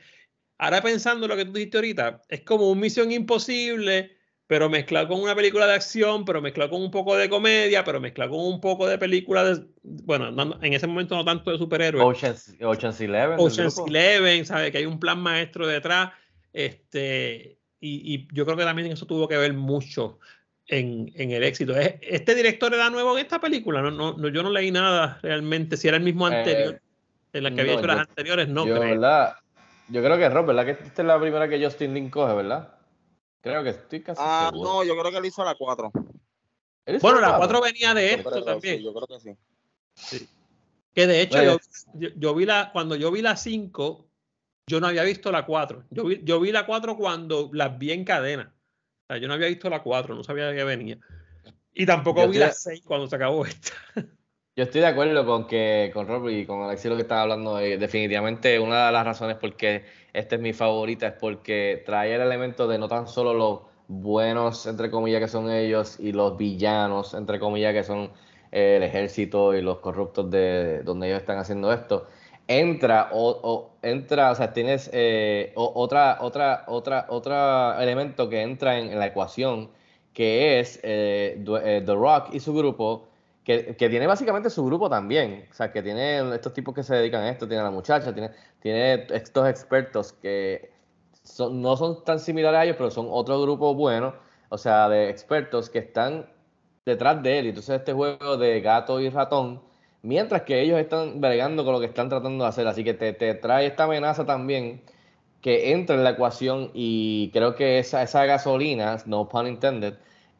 [0.58, 4.18] ahora pensando lo que tú dijiste ahorita, es como un Misión Imposible,
[4.52, 8.02] pero mezclado con una película de acción, pero mezclado con un poco de comedia, pero
[8.02, 11.56] mezclado con un poco de película de, bueno, no- en ese momento no tanto de
[11.56, 12.04] superhéroes.
[12.04, 13.36] Ocean's, Ocean's Eleven.
[13.40, 13.78] Ocean's.
[13.86, 14.70] Eleven, ¿sabe?
[14.70, 16.10] Que hay un plan maestro detrás.
[16.52, 20.18] Este, y, y yo creo que también eso tuvo que ver mucho
[20.66, 21.74] en, en el éxito.
[21.74, 23.80] ¿Es- ¿Este director era nuevo en esta película?
[23.80, 25.78] No, no, no, yo no leí nada realmente.
[25.78, 28.66] Si era el mismo anterior, Eh, en la que había hecho las yo- anteriores, no
[28.66, 28.90] yo, creo.
[28.90, 29.32] ¿verdad?
[29.88, 30.66] Yo creo que Rob, ¿verdad?
[30.66, 32.68] Que esta es la primera que Justin Lin coge, ¿verdad?
[33.42, 34.70] Creo que estoy casi Ah, seguro.
[34.70, 35.90] no, yo creo que él hizo la 4.
[36.86, 37.58] ¿Él hizo Bueno, la cuatro?
[37.60, 38.78] 4 venía de esto Pero, también.
[38.78, 40.28] sí, yo creo que sí.
[40.94, 41.58] Que de hecho, Bueno.
[41.94, 44.06] yo, yo- yo vi la, cuando yo vi la 5,
[44.66, 45.84] yo no había visto la 4.
[45.90, 48.54] Yo vi, yo vi la 4 cuando las vi en cadena.
[48.54, 50.98] O sea, yo no había visto la 4, no sabía que venía.
[51.74, 53.72] Y tampoco Yo vi estoy- la 6 cuando se acabó esta.
[54.54, 57.58] Yo estoy de acuerdo con que con Rob y con Alexi lo que estaba hablando.
[57.58, 62.14] eh, definitivamente una de las razones por qué esta es mi favorita es porque trae
[62.14, 66.36] el elemento de no tan solo los buenos, entre comillas, que son ellos, y los
[66.36, 68.12] villanos, entre comillas, que son
[68.50, 72.06] eh, el ejército y los corruptos de donde ellos están haciendo esto.
[72.46, 78.78] Entra, o, entra, o sea, tienes eh, o- otra, otra, otra, otro elemento que entra
[78.78, 79.70] en, la ecuación,
[80.12, 83.08] que es eh, eh, The Rock y su grupo
[83.44, 85.46] que, que tiene básicamente su grupo también.
[85.50, 88.12] O sea, que tiene estos tipos que se dedican a esto, tiene a la muchacha,
[88.12, 88.30] tiene,
[88.60, 90.72] tiene estos expertos que
[91.22, 94.14] son- no son tan similares a ellos, pero son otro grupo bueno,
[94.48, 96.28] o sea, de expertos que están
[96.84, 97.46] detrás de él.
[97.46, 99.62] Y entonces este juego de gato y ratón,
[100.02, 102.66] mientras que ellos están bregando con lo que están tratando de hacer.
[102.66, 104.82] Así que te, te trae esta amenaza también
[105.40, 109.94] que entra en la ecuación y creo que esa, esa gasolina, no pun intended,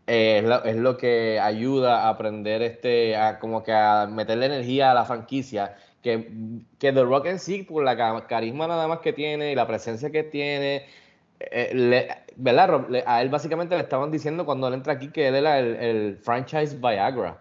[0.07, 4.47] eh, es, lo, es lo que ayuda a aprender este, a como que a meterle
[4.47, 6.29] energía a la franquicia, que,
[6.79, 9.67] que The Rock en sí, por la ca- carisma nada más que tiene y la
[9.67, 10.87] presencia que tiene,
[11.41, 12.89] eh, le- ¿verdad?
[12.89, 15.77] Le- a él básicamente le estaban diciendo cuando él entra aquí que él era el,
[15.77, 17.39] el franchise Viagra.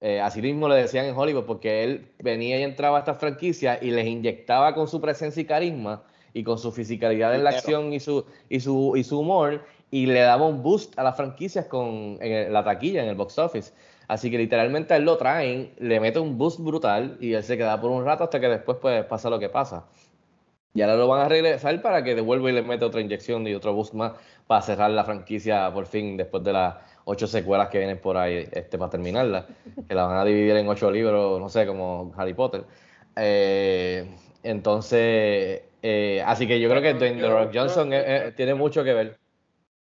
[0.00, 3.78] Eh, así mismo le decían en Hollywood, porque él venía y entraba a esta franquicia
[3.82, 6.02] y les inyectaba con su presencia y carisma
[6.34, 10.06] y con su fisicalidad en la acción y su, y su, y su humor, y
[10.06, 13.72] le daba un boost a las franquicias con en la taquilla, en el box office.
[14.08, 17.56] Así que literalmente a él lo traen, le mete un boost brutal y él se
[17.56, 19.86] queda por un rato hasta que después pues pasa lo que pasa.
[20.74, 23.54] Y ahora lo van a regresar para que devuelva y le mete otra inyección y
[23.54, 24.12] otro boost más
[24.46, 26.74] para cerrar la franquicia por fin después de las
[27.04, 29.46] ocho secuelas que vienen por ahí este, para terminarla.
[29.88, 32.64] Que la van a dividir en ocho libros, no sé, como Harry Potter.
[33.16, 34.06] Eh,
[34.42, 38.84] entonces, eh, así que yo creo que Dwayne The Rock Johnson eh, eh, tiene mucho
[38.84, 39.18] que ver.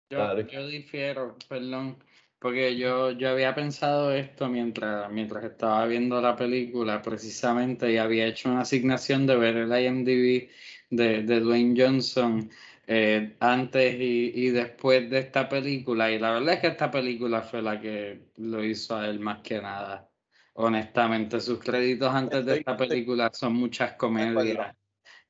[0.09, 1.99] Yo, yo difiero, perdón,
[2.39, 8.27] porque yo, yo había pensado esto mientras, mientras estaba viendo la película precisamente y había
[8.27, 10.49] hecho una asignación de ver el IMDb
[10.91, 12.49] de, de Dwayne Johnson
[12.87, 17.43] eh, antes y, y después de esta película y la verdad es que esta película
[17.43, 20.09] fue la que lo hizo a él más que nada.
[20.55, 24.77] Honestamente, sus créditos antes de esta película son muchas comedias.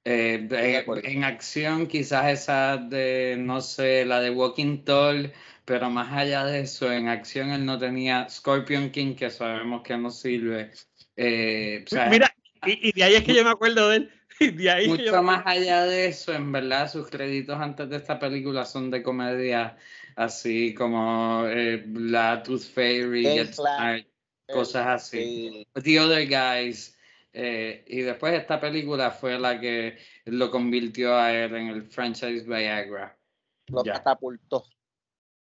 [0.09, 1.03] Eh, acuerdo.
[1.09, 5.33] en acción, quizás esa de, no sé, la de Walking Tall,
[5.65, 9.97] pero más allá de eso, en acción él no tenía Scorpion King, que sabemos que
[9.97, 10.71] no sirve.
[11.17, 12.33] Eh, o sea, Mira,
[12.65, 14.11] y, y de ahí es que yo me acuerdo de él.
[14.39, 17.89] Y de ahí yo mucho me más allá de eso, en verdad, sus créditos antes
[17.89, 19.79] de esta película son de comedia,
[20.15, 23.55] así como eh, la Tooth Fairy, Get.
[23.55, 24.07] Smart,
[24.53, 25.67] cosas así.
[25.75, 25.83] Sí.
[25.83, 26.96] The Other Guys.
[27.39, 32.45] Eh, y después esta película fue la que lo convirtió a él en el franchise
[32.47, 33.15] Viagra.
[33.69, 33.93] Lo Ya.
[33.93, 34.65] catapultó.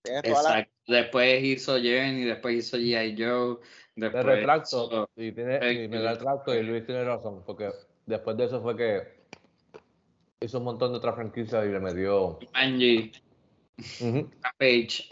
[0.06, 0.72] La- Exacto.
[0.88, 3.16] Después hizo Jenny, después hizo G.I.
[3.18, 3.58] Joe.
[3.96, 7.70] Me Después retracto, hizo y tiene, y me retracto y Luis tiene razón, porque
[8.06, 9.02] después de eso fue que
[10.40, 12.40] hizo un montón de otras franquicias y le metió...
[12.54, 13.12] Angie,
[14.00, 14.30] Ujú.
[14.58, 15.10] Page.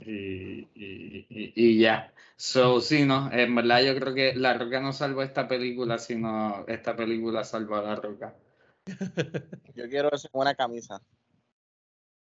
[0.00, 2.12] Y, y- y- y ya.
[2.40, 6.64] So, sí, no, en verdad yo creo que La Roca no salvó esta película, sino
[6.68, 8.36] esta película salvó a La Roca.
[9.74, 11.02] Yo quiero eso en una camisa.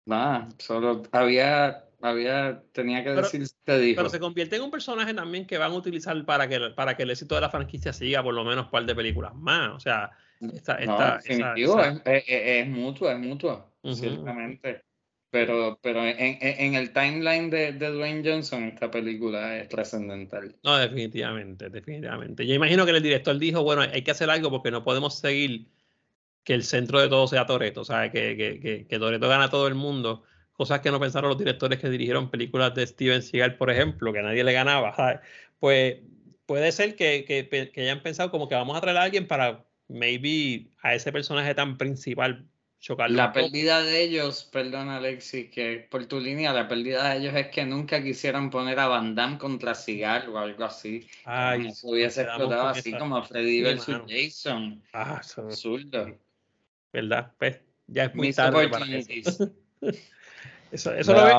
[0.06, 3.98] Nada, solo había, había, tenía que Pero- decir, te dijo.
[3.98, 7.04] Pero se convierte en un personaje también que van a utilizar para que, para que
[7.04, 9.72] el éxito de la franquicia siga por lo menos un par de películas más.
[9.72, 10.12] O sea,
[10.54, 13.96] esta, No, esta, esa- Es, es- es mutuo, es mutuo, Ujú.
[13.96, 14.84] ciertamente.
[15.34, 20.56] Pero, pero en, el timeline de, de Dwayne Johnson, esta película es trascendental.
[20.64, 22.46] No, definitivamente, definitivamente.
[22.46, 25.66] Yo imagino que el director dijo, bueno, hay que hacer algo porque no podemos seguir
[26.44, 29.46] que el centro de todo sea Toreto, o sea, que, que, que, que Toreto gana
[29.46, 30.22] a todo el mundo,
[30.52, 34.22] cosas que no pensaron los directores que dirigieron películas de Steven Seagal, por ejemplo, que
[34.22, 35.20] nadie le ganaba, ¿sabes?
[35.58, 35.96] Pues
[36.46, 39.66] puede ser que, que, que hayan pensado como que vamos a traer a alguien para
[39.88, 42.48] maybe a ese personaje tan principal
[42.84, 43.16] chocarlo.
[43.16, 43.46] La poco.
[43.46, 47.66] pérdida de ellos, perdón Alexis, que por tu línea, la pérdida de ellos es que
[47.66, 51.08] nunca quisieran poner a Van Damme contra Cigar o algo así.
[51.24, 54.06] Ay, Eso hubiese explotado así esa- como Freddy Sí, versus mano.
[54.10, 54.84] Jason.
[54.92, 56.20] Ah, eso, Absurdo.
[56.92, 57.32] ¿verdad?
[57.40, 58.86] Pues, ya es muy Missed tarde para
[60.72, 60.92] eso.
[60.98, 61.34] Eso, lo ves-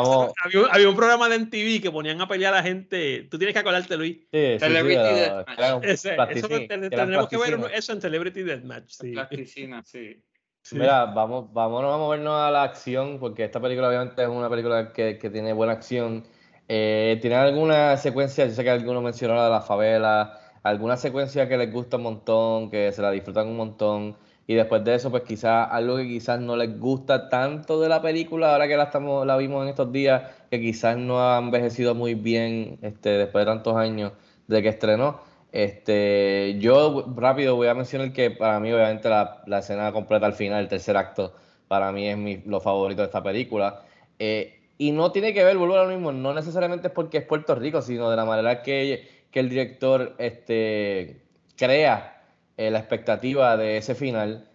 [0.44, 3.26] había, un- había un programa de MTV que ponían a pelear a la gente.
[3.30, 4.16] Tú tienes que acordarte, Luis.
[4.16, 5.84] Sí, sí, sí, Celebrity pero Deathmatch.
[5.84, 8.90] Ese, eso plasticín, te- que eran tendremos que ver eso en Celebrity Deathmatch.
[8.90, 9.10] Sí.
[9.12, 10.22] Plasticina, sí.
[10.64, 10.76] Sí.
[10.76, 14.94] Mira, vamos, vámonos a movernos a la acción, porque esta película obviamente es una película
[14.94, 16.24] que, tiene buena acción.
[16.68, 21.50] Eh, tiene alguna secuencia, yo sé que algunos mencionaron la de la favela, alguna secuencia
[21.50, 25.10] que les gusta un montón, que se la disfrutan un montón, y después de eso,
[25.10, 28.84] pues quizás algo que quizás no les gusta tanto de la película, ahora que la
[28.84, 33.44] estamos, la vimos en estos días, que quizás no ha envejecido muy bien, este, después
[33.44, 34.12] de tantos años
[34.46, 35.20] de que estrenó.
[35.54, 40.34] Este, yo rápido voy a mencionar que para mí, obviamente, la, la escena completa al
[40.34, 41.32] final, el tercer acto,
[41.68, 43.84] para mí es mi, lo favorito de esta película.
[44.18, 47.24] Eh, y no tiene que ver, vuelvo a lo mismo, no necesariamente es porque es
[47.24, 51.22] Puerto Rico, sino de la manera que, que el director este,
[51.56, 52.20] crea
[52.56, 54.48] eh, la expectativa de ese final,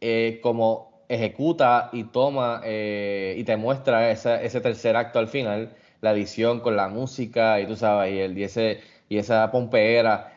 [0.00, 5.74] eh, como ejecuta y toma eh, y te muestra esa- ese tercer acto al final,
[6.00, 10.35] la edición con la música y tú sabes, y, el, y, ese, y esa pompeera.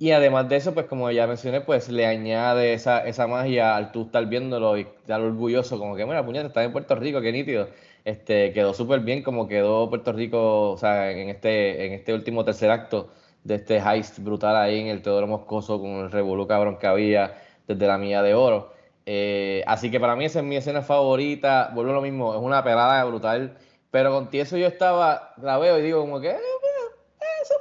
[0.00, 3.90] Y además de eso, pues como ya mencioné, pues le añade esa, esa magia al
[3.90, 7.32] tú estar viéndolo y estar orgulloso, como que, mira, puñeta, estás en Puerto Rico, qué
[7.32, 7.68] nítido.
[8.04, 12.44] Este, quedó súper bien como quedó Puerto Rico, o sea, en este, en este último
[12.44, 13.10] tercer acto
[13.42, 17.34] de este heist brutal ahí en el Teodoro Moscoso con el revolú cabrón que había
[17.66, 18.72] desde la milla de oro.
[19.04, 22.40] Eh, así que para mí esa es mi escena favorita, vuelvo a lo mismo, es
[22.40, 23.56] una pelada brutal,
[23.90, 26.96] pero con eso yo estaba, la veo y digo como que, "Eh, mira,
[27.42, 27.54] eso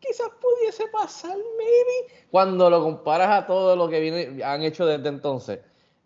[0.00, 0.28] quizás
[0.60, 2.12] pudiese pasar, maybe.
[2.30, 5.60] Cuando lo comparas a todo lo que viene, han hecho desde entonces,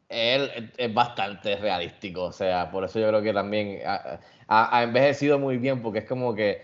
[0.09, 2.25] él es- bastante realístico.
[2.25, 6.01] O sea, por eso yo creo que también ha, ha- ha envejecido muy bien, porque
[6.01, 6.63] es como que,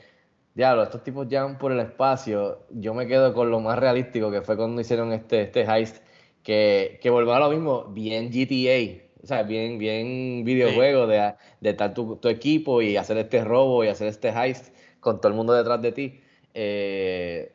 [0.54, 2.66] diablo, estos tipos llevan por el espacio.
[2.70, 6.02] Yo me quedo con lo más realístico que fue cuando hicieron este, este heist,
[6.42, 9.10] que, que volvió a lo mismo, bien GTA.
[9.22, 13.84] O sea, bien, bien videojuego de, de estar tu, tu equipo y hacer este robo
[13.84, 16.20] y hacer este heist con todo el mundo detrás de ti.
[16.54, 17.52] Eh,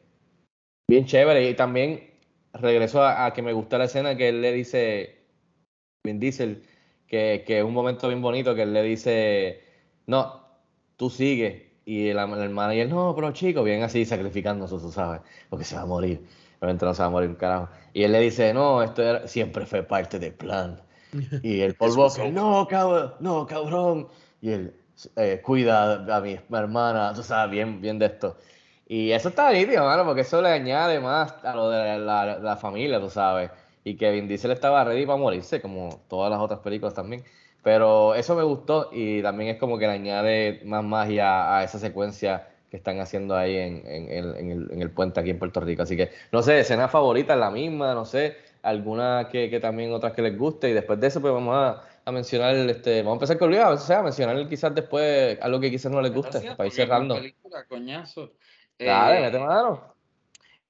[0.87, 1.49] bien chévere.
[1.49, 2.11] Y también
[2.53, 5.25] regreso a, a que me gusta la escena que él le dice,
[6.03, 6.63] Vin Diesel,
[7.07, 9.63] que, que es un momento bien bonito, que él le dice,
[10.07, 10.47] no,
[10.97, 11.73] tú sigue.
[11.85, 15.81] Y el, el manager, no, pero chico, bien así sacrificándose, tú sabes, porque se va
[15.83, 16.25] a morir.
[16.59, 17.69] Obviamente no se va a morir un carajo.
[17.93, 20.81] Y él le dice, no, esto era- siempre fue parte del plan.
[21.41, 24.07] Y el Paul Walker, no, cabrón, no, cabrón.
[24.41, 24.75] Y él,
[25.15, 28.37] eh, cuida a mi hermana, tú sabes, bien, bien de esto.
[28.87, 32.55] Y eso está nítido, mano, porque eso le añade más a lo de la, la
[32.57, 33.49] familia, tú sabes.
[33.83, 37.23] Y que Vin Diesel estaba ready para morirse, como todas las otras películas también.
[37.63, 41.79] Pero eso me gustó y también es como que le añade más magia a esa
[41.79, 45.39] secuencia que están haciendo ahí en, en- en- en el, en el puente aquí en
[45.39, 45.81] Puerto Rico.
[45.83, 49.93] Así que, no sé, escena favorita es la misma, no sé, alguna que, que también
[49.93, 50.69] otras que les guste.
[50.69, 53.61] Y después de eso, pues vamos a, a mencionar, este, vamos a empezar con Luis,
[53.63, 57.15] o sea, a mencionar quizás después algo que quizás no les guste, para ir cerrando.
[57.15, 58.31] película, coñazo.
[58.79, 59.95] Dale, Eh, mete mano.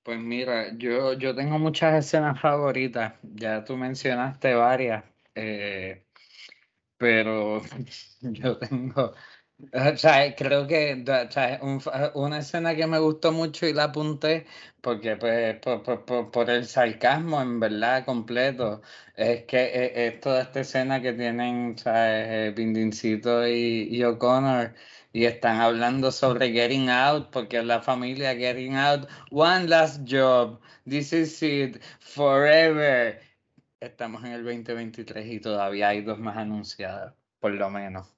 [0.04, 5.04] Pues mira, yo, yo tengo muchas escenas favoritas, ya tú mencionaste varias,
[5.36, 6.06] eh,
[6.98, 7.62] pero
[8.22, 9.14] yo tengo,
[9.74, 11.82] o sea, creo que o sea, un
[12.16, 14.48] una escena que me gustó mucho y la apunté
[14.82, 18.82] porque pues por, por- por- por el sarcasmo en verdad completo,
[19.16, 24.74] es que eh, es toda esta escena que tienen, o sea, Vindincito y, y O'Connor
[25.16, 31.14] y están hablando sobre Getting Out, porque la familia Getting Out, One Last Job, This
[31.14, 33.22] is it, Forever.
[33.80, 38.14] Estamos en el 2023 y todavía hay dos más anunciadas, por lo menos.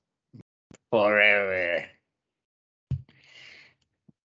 [0.89, 2.00] Forever.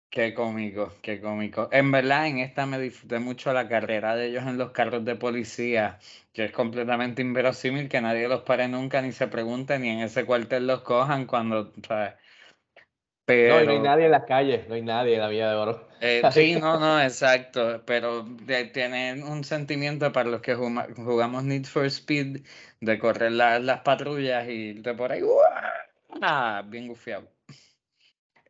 [0.08, 1.68] Qué cómico, qué cómico.
[1.70, 5.16] En verdad, en esta me disfruté mucho la carrera de ellos en los carros de
[5.16, 5.98] policía,
[6.32, 10.24] que es completamente inverosímil que nadie los pare nunca ni se pregunte ni en ese
[10.24, 12.14] cuartel los cojan cuando, ¿sabes?
[13.26, 15.88] No, hay nadie en las calles, no hay nadie en la Villa de Oro.
[16.00, 21.64] eh, sí, no, no, exacto, pero de- tienen un sentimiento para los que jugamos Need
[21.64, 22.42] for Speed
[22.80, 26.62] de correr la- las patrullas y irte por ahí, ¡guau!
[26.66, 27.28] bien gufiado.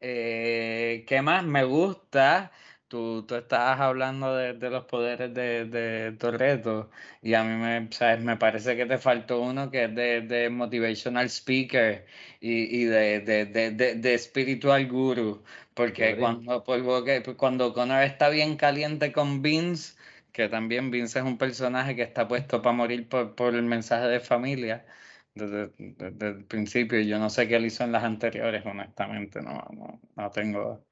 [0.00, 2.52] Eh, ¿qué más me gusta?
[2.94, 6.90] Tú, tú estabas hablando de, de los poderes de, de Toretto
[7.22, 8.22] y a mí me, ¿sabes?
[8.22, 12.06] me parece que te faltó uno que es de, de motivational speaker
[12.40, 15.42] y, y de, de, de, de, de spiritual guru,
[15.74, 19.96] porque cuando, por que- cuando Connor está bien caliente con Vince,
[20.32, 24.06] que también Vince es un personaje que está puesto para morir por, por el mensaje
[24.06, 24.86] de familia
[25.34, 27.00] desde, desde, el principio.
[27.00, 30.86] Yo no sé qué él hizo en las anteriores, honestamente, no, no, no tengo...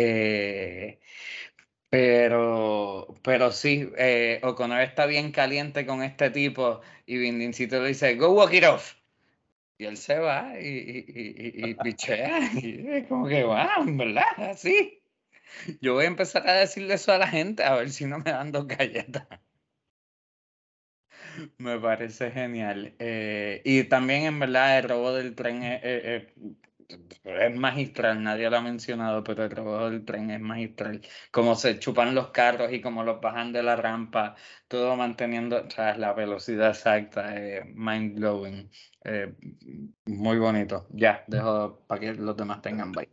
[0.00, 1.00] Eh,
[1.90, 8.14] pero, pero sí, eh, O'Connor está bien caliente con este tipo y Vindincito le dice,
[8.14, 8.94] go walk it off.
[9.76, 12.50] Y él se va y, y, y, y pichea.
[13.08, 14.50] Como que, wow, ¿verdad?
[14.50, 15.02] Así.
[15.80, 18.30] Yo voy a empezar a decirle eso a la gente a ver si no me
[18.30, 19.26] dan dos galletas.
[21.58, 22.94] Me parece genial.
[22.98, 26.24] Eh, y también, en verdad, el robo del tren es,
[27.54, 28.22] magistral.
[28.22, 31.00] Nadie lo ha mencionado, pero el robo del tren es magistral.
[31.30, 34.36] Como se chupan los carros y como los bajan de la rampa,
[34.68, 37.34] todo manteniendo o sea, la velocidad exacta.
[37.74, 38.70] Mind blowing.
[39.04, 39.34] Eh,
[40.06, 40.86] muy bonito.
[40.90, 43.08] Ya, dejo para que los demás tengan bye.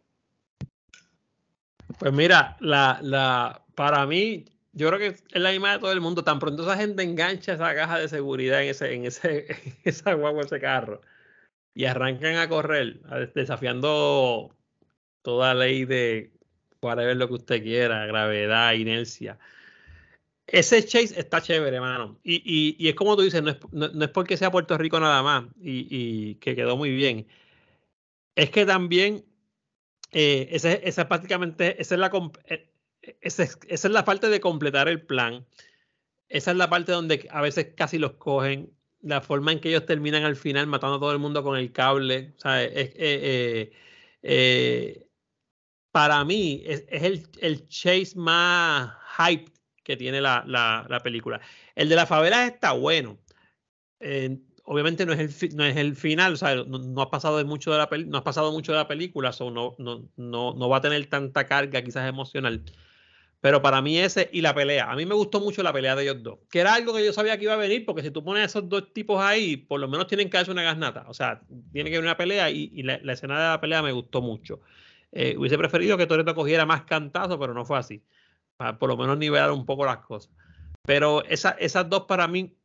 [2.00, 6.02] Pues mira, la, la, para mí, yo creo que es la misma de todo el
[6.02, 6.24] mundo.
[6.24, 10.14] Tan pronto esa gente engancha esa caja de seguridad en ese, en ese, en esa
[10.14, 11.02] guagua, ese carro,
[11.76, 13.02] y arrancan a correr,
[13.36, 14.56] desafiando
[15.22, 16.32] toda ley de
[16.82, 19.40] ver lo que usted quiera, gravedad, inercia.
[20.46, 22.20] Ese chase está chévere, hermano.
[22.24, 25.24] Y, y, es como tú dices, no es, no, es, porque sea Puerto Rico nada
[25.24, 27.28] más y, y que quedó muy bien.
[28.36, 29.26] Es que también
[30.12, 32.12] eh, esa, esa, es prácticamente, esa es, la,
[33.22, 35.46] esa, esa es la parte de completar el plan.
[36.30, 38.75] Esa es la parte donde a veces casi los cogen.
[39.06, 41.72] La forma en que ellos terminan al final matando a todo el mundo con el
[41.72, 42.34] cable.
[42.38, 43.72] Es, eh,
[44.24, 45.08] eh,
[45.92, 49.52] para mí es, el, el chase más hype
[49.84, 51.40] que tiene la, la, la, película.
[51.76, 53.20] El de la favela está bueno.
[54.00, 56.36] Eh, obviamente no es el, no es el final,
[56.68, 59.76] no, no ha pasado mucho de la no pasado mucho de la película, so no,
[59.78, 62.64] no, no, no va a tener tanta carga quizás emocional.
[63.46, 66.02] Pero para mí ese y la pelea, a mí me gustó mucho la pelea de
[66.02, 68.24] ellos dos, que era algo que yo sabía que iba a venir, porque si tú
[68.24, 71.14] pones a esos dos tipos ahí, por lo menos tienen que hacer una gasnata, o
[71.14, 74.62] sea, tiene que haber una pelea y, la, escena de la pelea me gustó mucho.
[75.12, 78.02] Eh, hubiese preferido que Toreto cogiera más cantazo, pero no fue así,
[78.58, 80.34] para por lo menos nivelar un poco las cosas.
[80.82, 82.58] Pero esa, esas dos para mí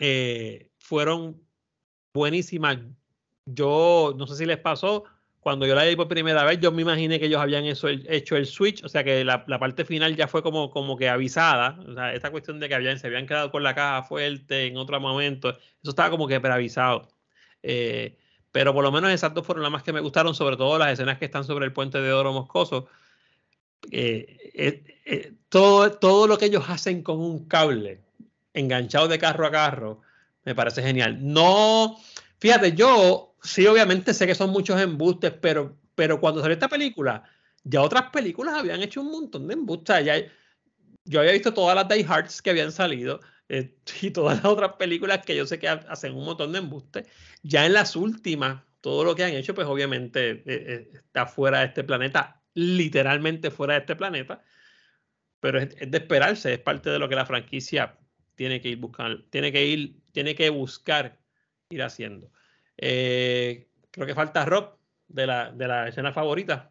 [0.00, 1.40] eh, fueron
[2.12, 2.78] buenísimas.
[3.46, 5.04] Yo no sé si les pasó,
[5.40, 8.46] cuando yo la vi por primera vez, yo me imaginé que ellos habían hecho el
[8.46, 11.78] switch, o sea que la, parte final ya fue como, que avisada.
[11.88, 14.76] O sea, esta cuestión de que habían, se habían quedado con la caja fuerte en
[14.76, 17.08] otro momento, eso estaba como que preavisado.
[17.62, 18.18] Eh,
[18.52, 20.92] pero por lo menos esas dos fueron las más que me gustaron, sobre todo las
[20.92, 22.88] escenas que están sobre el puente de Oro Moscoso.
[23.90, 28.02] Eh, eh, todo lo que ellos hacen con un cable
[28.52, 30.02] enganchado de carro a carro,
[30.44, 31.18] me parece genial.
[31.20, 31.96] No,
[32.40, 37.24] fíjate, yo sí, obviamente sé que son muchos embustes, pero, pero cuando salió esta película,
[37.64, 40.04] ya otras películas habían hecho un montón de embustes.
[40.04, 40.16] Ya,
[41.04, 44.74] yo había visto todas las Die Hards que habían salido eh, y todas las otras
[44.74, 47.06] películas que yo sé que hacen un montón de embustes.
[47.42, 51.60] Ya en las últimas, todo lo que han hecho, pues obviamente eh, eh, está fuera
[51.60, 54.42] de este planeta, literalmente fuera de este planeta.
[55.40, 57.98] Pero es, es de esperarse, es parte de lo que la franquicia
[58.34, 61.19] tiene que ir buscando, tiene que ir, tiene que buscar
[61.70, 62.30] ir haciendo.
[62.76, 64.76] Eh, creo que falta Rob
[65.08, 66.70] de la, de la escena favorita.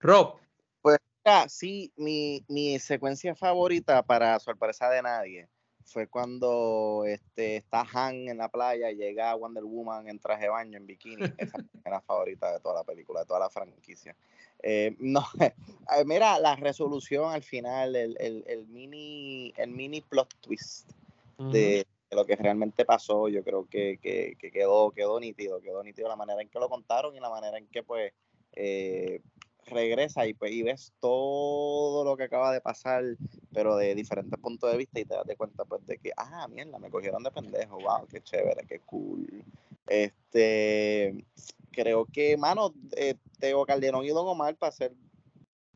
[0.00, 0.38] Rob.
[0.80, 5.48] Pues ya, sí, mi, mi secuencia favorita para sorpresa de nadie
[5.84, 10.76] fue cuando este, está Han en la playa llega Wonder Woman en traje de baño,
[10.76, 11.22] en bikini.
[11.38, 14.16] Esa es la favorita de toda la película, de toda la franquicia.
[14.62, 15.24] Eh, no,
[16.06, 20.90] mira, la resolución al final, el, el, el, mini, el mini plot twist
[21.38, 21.86] de,
[22.16, 26.16] lo que realmente pasó, yo creo que, que, que, quedó, quedó nítido, quedó nítido la
[26.16, 28.12] manera en que lo contaron y la manera en que pues
[28.52, 29.20] eh,
[29.66, 33.04] regresa y, pues, y ves todo lo que acaba de pasar,
[33.52, 36.48] pero de diferentes puntos de vista y te das de cuenta pues de que, ah,
[36.48, 39.44] mierda, me cogieron de pendejo, wow, qué chévere, qué cool.
[39.86, 41.14] Este,
[41.70, 44.94] creo que, mano, eh, Teo Calderón y Don Omar, para ser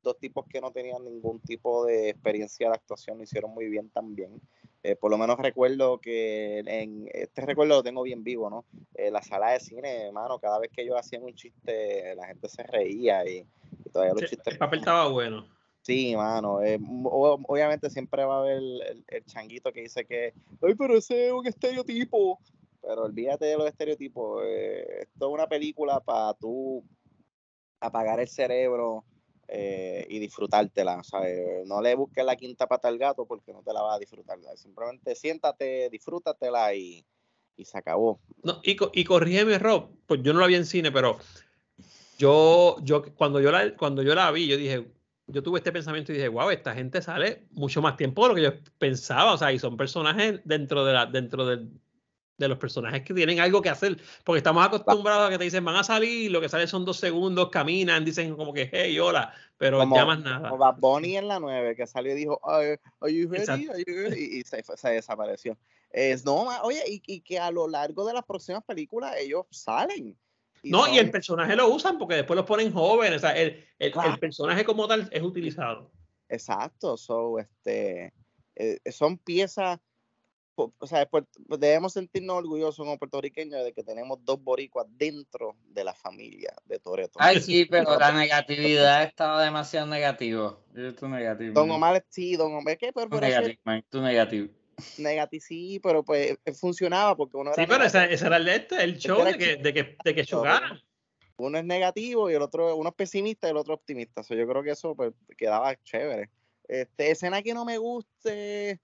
[0.02, 3.90] dos tipos que no tenían ningún tipo de experiencia de actuación, lo hicieron muy bien
[3.90, 4.40] también.
[4.82, 8.64] Eh, por lo menos recuerdo que en este recuerdo lo tengo bien vivo, ¿no?
[8.94, 12.48] Eh, la sala de cine, hermano, cada vez que ellos hacían un chiste, la gente
[12.48, 13.46] se reía y,
[13.84, 14.54] y todavía los sí, chistes.
[14.54, 15.46] El papel estaba bueno.
[15.82, 16.62] Sí, mano.
[16.62, 20.96] Eh, obviamente siempre va a haber el, el, el, changuito que dice que, ay, pero
[20.96, 22.38] ese es un estereotipo.
[22.82, 24.42] Pero olvídate de los estereotipos.
[24.46, 26.84] Eh, esto es una película para tú
[27.80, 29.04] apagar el cerebro
[29.52, 31.02] eh, y disfrutártela.
[31.02, 31.66] ¿sabes?
[31.66, 34.38] No le busques la quinta pata al gato porque no te la vas a disfrutar.
[34.56, 37.04] Simplemente siéntate, disfrútatela y,
[37.56, 38.20] y se acabó.
[38.42, 41.18] No, y, y corrígeme, Rob, pues yo no la vi en cine, pero
[42.18, 44.86] yo, yo cuando yo la, cuando yo la vi, yo dije,
[45.26, 48.34] yo tuve este pensamiento y dije, wow, esta gente sale mucho más tiempo de lo
[48.34, 49.34] que yo pensaba.
[49.34, 51.70] O sea, y son personajes dentro de la, dentro del,
[52.40, 55.64] de los personajes que tienen algo que hacer, porque estamos acostumbrados a que te dicen
[55.64, 59.32] van a salir, lo que sale son dos segundos, caminan, dicen como que hey, hola,
[59.58, 60.48] pero Como- ya más nada.
[60.48, 63.68] Como Bad Bunny en la 9, que salió y dijo, "Are, are you ready?
[63.68, 65.56] Are you ready?" Y, se, se desapareció.
[65.90, 70.16] Es, no, oye, y, y que a lo largo de las próximas películas ellos salen.
[70.62, 73.48] No, y son- el personaje lo usan porque después los ponen jóvenes, o sea, el,
[73.50, 74.18] el- el Claro.
[74.18, 75.90] personaje como tal es utilizado.
[76.28, 78.12] Exacto, so, este,
[78.56, 79.78] eh, son piezas,
[80.56, 81.26] o sea, puer-
[81.58, 86.78] debemos sentirnos orgullosos como puertorriqueños de que tenemos dos boricuas dentro de la familia de
[86.78, 87.18] Toreto.
[87.18, 90.60] Ay, sí, pero la negatividad estaba demasiado negativo.
[90.74, 91.54] Yo tú negativo.
[91.54, 91.76] Don man.
[91.76, 92.92] Omar, sí, Don Omar, ¿qué?
[92.92, 94.48] Pero, Tú negativo, man, tú negativo.
[94.98, 98.44] negativo, sí, pero pues eh, funcionaba porque uno Sí, era pero ese, ese era el
[98.44, 100.80] de este, el show era de que, de que, de que chocaran.
[101.38, 104.22] uno es negativo y el otro, uno es pesimista y el otro optimista.
[104.22, 106.30] So, yo creo que eso pues, quedaba chévere.
[106.68, 108.80] Este, escena que no me guste,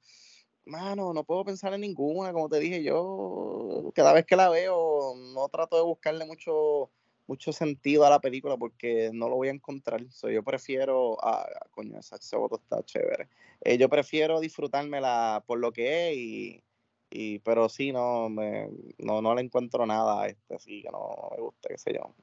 [0.66, 5.14] mano, no puedo pensar en ninguna, como te dije yo, cada vez que la veo
[5.34, 6.90] no trato de buscarle mucho
[7.28, 10.00] mucho sentido a la película porque no lo voy a encontrar.
[10.10, 13.28] So, yo prefiero, ah, coño, esa- ese voto está chévere.
[13.62, 16.62] Eh, yo prefiero disfrutármela por lo que es y,
[17.10, 21.30] y pero sí, no, me, no, no le encuentro nada a este, así que no
[21.36, 22.14] me gusta, qué sé yo.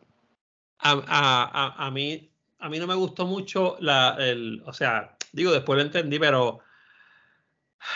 [0.79, 5.17] A, a, a, a mí, a mí no me gustó mucho la, el, o sea,
[5.33, 6.59] digo, después lo entendí, pero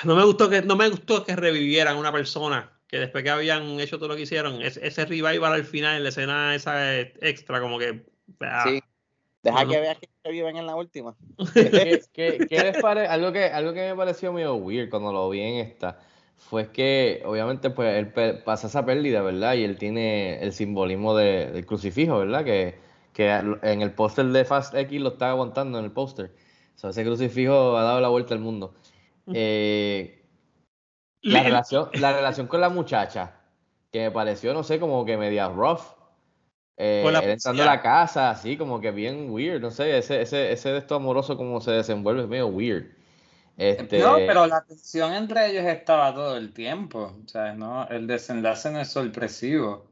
[0.03, 3.79] no me gustó que, no me gustó que revivieran una persona que después que habían
[3.79, 7.59] hecho todo lo que hicieron, ese, ese revival al final, en la escena esa extra,
[7.59, 8.05] como que
[8.41, 8.79] ah, Sí.
[9.43, 11.15] Deja no, que veas que viven en la última.
[11.53, 15.29] ¿Qué, qué- qué les pare- algo, que, algo que me pareció medio weird cuando lo
[15.29, 15.99] vi en esta
[16.38, 18.11] fue que obviamente pues él
[18.43, 19.55] pasa esa pérdida, ¿verdad?
[19.55, 22.43] Y él tiene el simbolismo de- del crucifijo, ¿verdad?
[22.45, 22.75] Que,
[23.13, 26.31] que en el póster de Fast X lo está aguantando en el póster.
[26.75, 28.75] O sea, ese crucifijo ha dado la vuelta al mundo.
[29.34, 30.25] Eh,
[31.21, 33.36] la, relación, la relación con la muchacha,
[33.91, 35.82] que me pareció, no sé, como que media rough.
[36.80, 39.97] Eh, Con la él entrando a la casa, así como que bien weird, no sé,
[39.97, 42.86] ese, ese, ese de esto amoroso como se desenvuelve es medio weird.
[43.57, 47.11] Este, No, pero la tensión entre ellos estaba todo el tiempo.
[47.25, 49.88] O sea, no, el desenlace no es sorpresivo.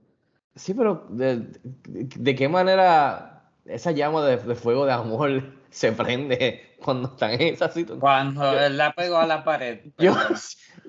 [0.53, 5.43] Sí, pero de, de- de qué manera esa llama de, de fuego de amor
[5.75, 7.99] se prende cuando están en esa situación.
[7.99, 9.79] Cuando él la pegó a la pared.
[9.97, 10.15] Yo,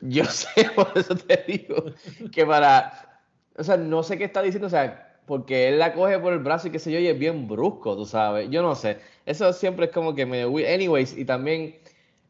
[0.01, 1.87] yo sé, por eso te digo,
[2.31, 3.21] que para,
[3.57, 6.39] o sea, no sé qué está diciendo, o sea, porque él la coge por el
[6.39, 9.53] brazo y qué sé yo, y es bien brusco, tú sabes, yo no sé, eso
[9.53, 10.49] siempre es como que medio.
[10.49, 11.75] Anyways, y también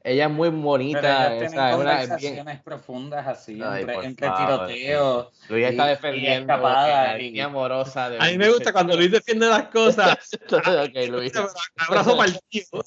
[0.07, 3.61] ella es muy Pero bonita, ellos o tienen sea, es una- bien- conversaciones profundas así,
[3.63, 5.33] Ay, entre, entre favor, tiroteos.
[5.49, 8.97] Luis está y- y defendiendo escapadas, la y- amorosa de a mí me gusta cuando
[8.97, 10.17] Luis defiende las cosas.
[10.53, 11.33] ok, Luis.
[11.77, 12.85] Abrazo partido.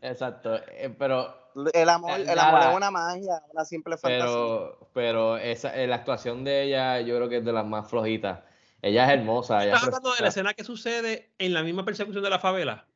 [0.00, 1.34] Exacto, eh, pero
[1.74, 2.70] El amor, el amor Nada.
[2.70, 4.24] es una magia, una simple fantasía.
[4.24, 7.88] pero pero esa eh, la actuación de ella yo creo que es de las más
[7.90, 8.40] flojitas.
[8.80, 11.84] Ella es hermosa, ella ¿Estás es hablando de la escena que sucede en la misma
[11.84, 12.86] persecución de la favela?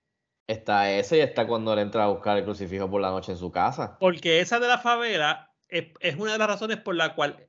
[0.47, 3.39] Está ese y está cuando él entra a buscar el crucifijo por la noche en
[3.39, 3.97] su casa.
[3.99, 7.49] Porque esa de la favela es, es una de las razones por la cual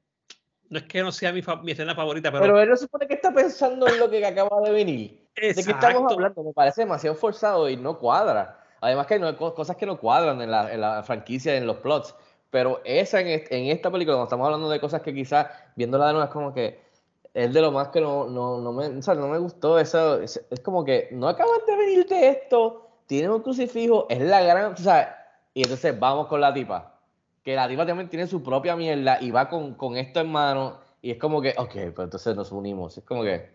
[0.69, 3.13] no es que no sea mi, mi escena favorita, pero, Pero él no supone que
[3.13, 5.27] está pensando en lo que acaba de venir.
[5.35, 5.87] ¿De qué Exacto.
[5.87, 6.43] estamos hablando?
[6.43, 8.63] Me parece demasiado forzado y no cuadra.
[8.81, 12.15] Además que hay cosas que no cuadran en la, en la franquicia, en los plots.
[12.49, 16.13] Pero esa en, en esta película, cuando estamos hablando de cosas que quizás viéndola de
[16.13, 16.87] nuevo es como que
[17.33, 19.79] es de lo más que no, no, no, me, o sea, no me gustó.
[19.79, 24.41] Eso, es, es como que no acaban de venirte esto, tienen un crucifijo, es la
[24.41, 24.73] gran.
[24.73, 26.99] O sea, y entonces vamos con la tipa.
[27.43, 30.79] Que la tipa también tiene su propia mierda y va con, con esto en mano.
[31.01, 32.97] Y es como que, ok, pues entonces nos unimos.
[32.97, 33.51] Es como que,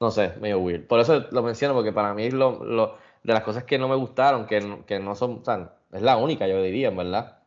[0.00, 0.86] no sé, medio weird.
[0.86, 3.88] Por eso lo menciono, porque para mí es lo, lo- de las cosas que no
[3.88, 6.96] me gustaron, que, no- que no son, o sea, es la única, yo diría, en
[6.96, 7.38] verdad.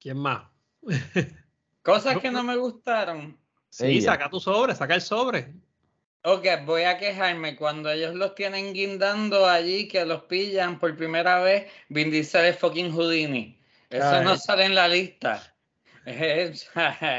[0.00, 0.42] ¿quién más?
[1.82, 3.38] Cosas que no me gustaron.
[3.68, 4.12] Sí, Ella.
[4.12, 5.54] saca tu sobre, saca el sobre.
[6.28, 7.54] Ok, voy a quejarme.
[7.54, 12.58] Cuando ellos los tienen guindando allí, que los pillan por primera vez, Vin Diesel es
[12.58, 13.56] fucking Houdini.
[13.90, 14.38] Eso no Ay.
[14.38, 15.54] sale en la lista.
[16.04, 16.68] Es-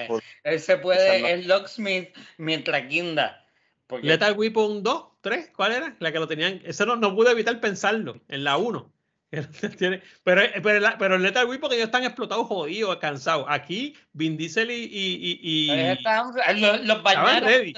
[0.10, 3.45] Por- Él se puede, no- es Locksmith mientras guinda.
[3.88, 5.95] Porque Lethal Weapon 2, 3, ¿cuál era?
[5.99, 6.62] La que lo tenían.
[6.66, 8.91] Eso no, no pude evitar pensarlo, en la 1.
[9.78, 13.45] Tiene- pero, pero, la- pero en Lethal Weapon ellos están explotados, jodidos, cansados.
[13.47, 14.84] Aquí, Vin Diesel y.
[14.84, 17.74] y, y- y- estaban- los, los bañaron de.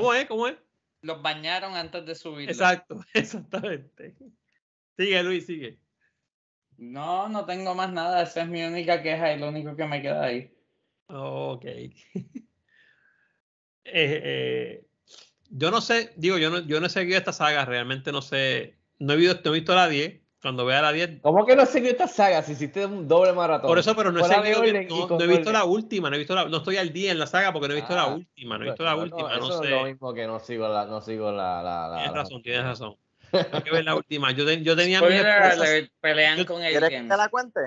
[0.00, 0.26] ¿Cómo es?
[0.26, 0.56] ¿Cómo es?
[1.02, 2.56] Los bañaron antes de subirlos.
[2.56, 4.16] Exacto, exactamente.
[4.96, 5.78] Sigue, Luis, sigue.
[6.78, 8.22] No, no tengo más nada.
[8.22, 10.52] Esa es mi única queja y lo único que me queda ahí.
[11.08, 11.64] Ok.
[13.88, 14.86] Eh, eh,
[15.48, 18.74] yo no sé, digo, yo no, yo no he seguido esta saga, realmente no sé,
[18.98, 21.20] no he visto, no he visto la 10, Cuando vea la 10.
[21.22, 23.66] ¿Cómo que no has seguido esta saga si hiciste un doble maratón?
[23.68, 26.44] Por eso, pero no he, seguido- no, he visto la última, no he visto la,
[26.44, 28.64] no estoy al día en la saga porque no he visto la Ah, última, no
[28.64, 29.84] he visto la última, no eso es lo sé.
[29.90, 32.96] mismo que no sigo la, no sigo la, la, la- Tienes la- razón, tienes razón.
[33.32, 34.30] Hay que ver la última.
[34.32, 37.28] Yo, ten- yo tenía mis Spoiler esperanzas- alert, pelean yo- con ¿Quieres que te la
[37.28, 37.60] cuente?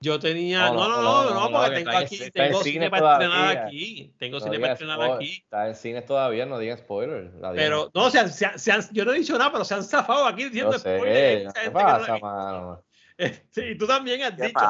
[0.00, 0.70] Yo tenía.
[0.70, 4.12] No, no, no, no, porque que tengo aquí, tengo cine para estrenar aquí.
[4.18, 5.32] Tengo cine para estrenar aquí.
[5.42, 7.32] Está en cines todavía, no digan spoiler.
[7.40, 9.64] la Pero, no, se han, se han- se han- yo no he dicho nada, pero
[9.64, 11.38] se han zafado aquí diciendo no sé, spoiler.
[11.48, 12.82] Esa ¿qué la- pasa, mano?
[13.50, 14.60] Sí, y tú también has ¿Qué dicho.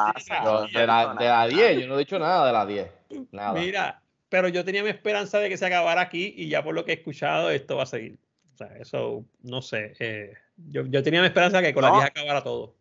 [0.43, 2.87] Yo, de, la, de la 10, yo no he dicho nada de la 10.
[3.31, 3.53] Nada.
[3.53, 6.83] Mira, pero yo tenía mi esperanza de que se acabara aquí y ya por lo
[6.83, 8.17] que he escuchado, esto va a seguir.
[8.55, 9.93] O sea, eso, no sé.
[9.99, 11.95] eh, yo, yo tenía mi esperanza de que con la No.
[11.97, 12.75] 10 acabara todo.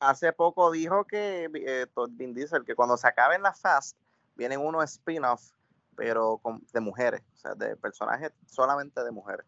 [0.00, 3.96] Hace poco dijo que eh, Vin Diesel que cuando se acaben las Fast
[4.36, 5.50] vienen unos spin-off,
[5.96, 9.44] pero con- de mujeres, o sea, de personajes solamente de mujeres.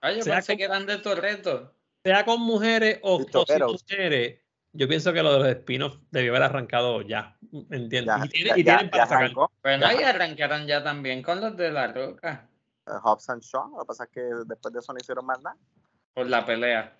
[0.00, 1.72] Ay, yo sea, pensé que eran de Torreto.
[2.04, 4.40] Sea con mujeres o, o sin mujeres,
[4.74, 7.38] yo pienso que lo de los spin-offs debió haber arrancado ya.
[7.70, 8.04] ¿Entiendes?
[8.18, 9.24] Ya, y tiene- ya- y ya- tienen para ya sacar.
[9.24, 9.50] arrancó.
[9.62, 9.94] Bueno, Ya.
[10.00, 12.48] y arrancaron ya también con los de la roca.
[12.86, 15.40] eh, Hobbs and Shaw, lo que pasa es que después de eso no hicieron más
[15.40, 15.56] nada
[16.12, 16.94] Por la pelea.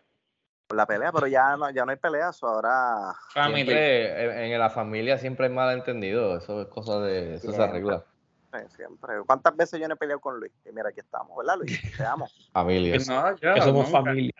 [0.66, 3.64] Por la pelea, pero ya no, ya no hay peleas, ahora Family.
[3.64, 6.36] Siempre, en, en la familia siempre hay malentendido.
[6.38, 7.34] Eso es cosa de.
[7.34, 8.04] Eso se arregla.
[8.76, 9.14] siempre.
[9.26, 10.52] ¿Cuántas veces yo no he peleado con Luis?
[10.64, 11.80] Y mira, aquí estamos, ¿verdad, Luis?
[11.96, 12.28] Te amo.
[12.52, 12.96] Familia.
[13.06, 13.98] No, yo Que somos nunca.
[14.02, 14.34] familia.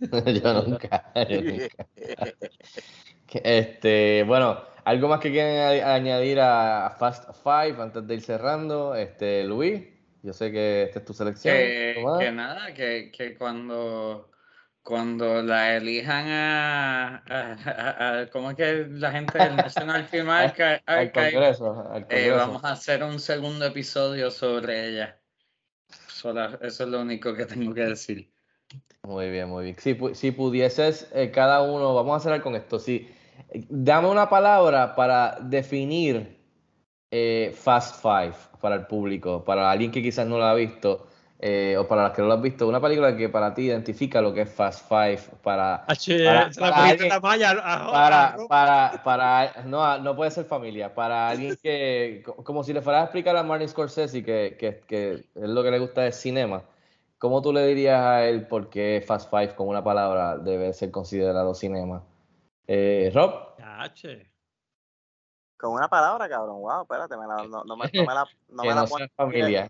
[0.00, 1.12] yo nunca.
[1.28, 1.70] yo nunca.
[3.26, 8.20] Que, Este, bueno, algo más que quieren añ- añadir a Fast Five antes de ir
[8.22, 8.94] cerrando.
[8.94, 9.82] Este, Luis,
[10.22, 11.54] yo sé que esta es tu selección.
[11.54, 14.28] Que, que nada, que, que cuando,
[14.82, 20.28] cuando la elijan a, a- a- a- ¿cómo es que la gente del National Film
[20.30, 20.52] al
[21.12, 21.88] Congreso.
[21.90, 22.36] Al eh, Congreso.
[22.36, 25.20] vamos a hacer un segundo episodio sobre ella.
[26.60, 28.32] Eso es lo único que tengo que decir.
[29.02, 29.76] Muy bien, muy bien.
[29.78, 32.78] Si, si pudieses, eh, cada uno, vamos a cerrar con esto.
[32.78, 33.08] Si,
[33.68, 36.38] dame una palabra para definir
[37.10, 41.08] eh, Fast Five para el público, para alguien que quizás no lo ha visto,
[41.44, 42.68] eh, o para los que no lo han visto.
[42.68, 45.84] Una película que para ti identifica lo que es Fast Five, para,
[49.02, 53.04] Para- no, no puede ser familia, para alguien que, co- como si le fueras a
[53.06, 56.62] explicar a Martin Scorsese que, que, que es lo que le gusta es cinema,
[57.18, 60.90] ¿cómo tú le dirías a él por qué Fast Five con una palabra debe ser
[60.92, 62.04] considerado cinema?
[62.68, 64.30] Eh, Rob, H.
[65.56, 66.60] Con una palabra, cabrón.
[66.60, 68.86] Wow, espérate, me la- no, no me, no me la, no me la
[69.16, 69.68] familia,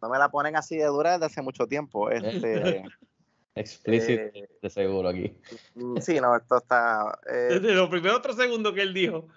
[0.00, 2.10] no me la ponen así de dura desde hace mucho tiempo.
[2.10, 2.82] Este,
[3.54, 5.36] explícito eh, de seguro aquí.
[5.74, 7.18] mm, sí, no, esto está.
[7.26, 9.28] eh, Desde los primeros tres segundos que él dijo.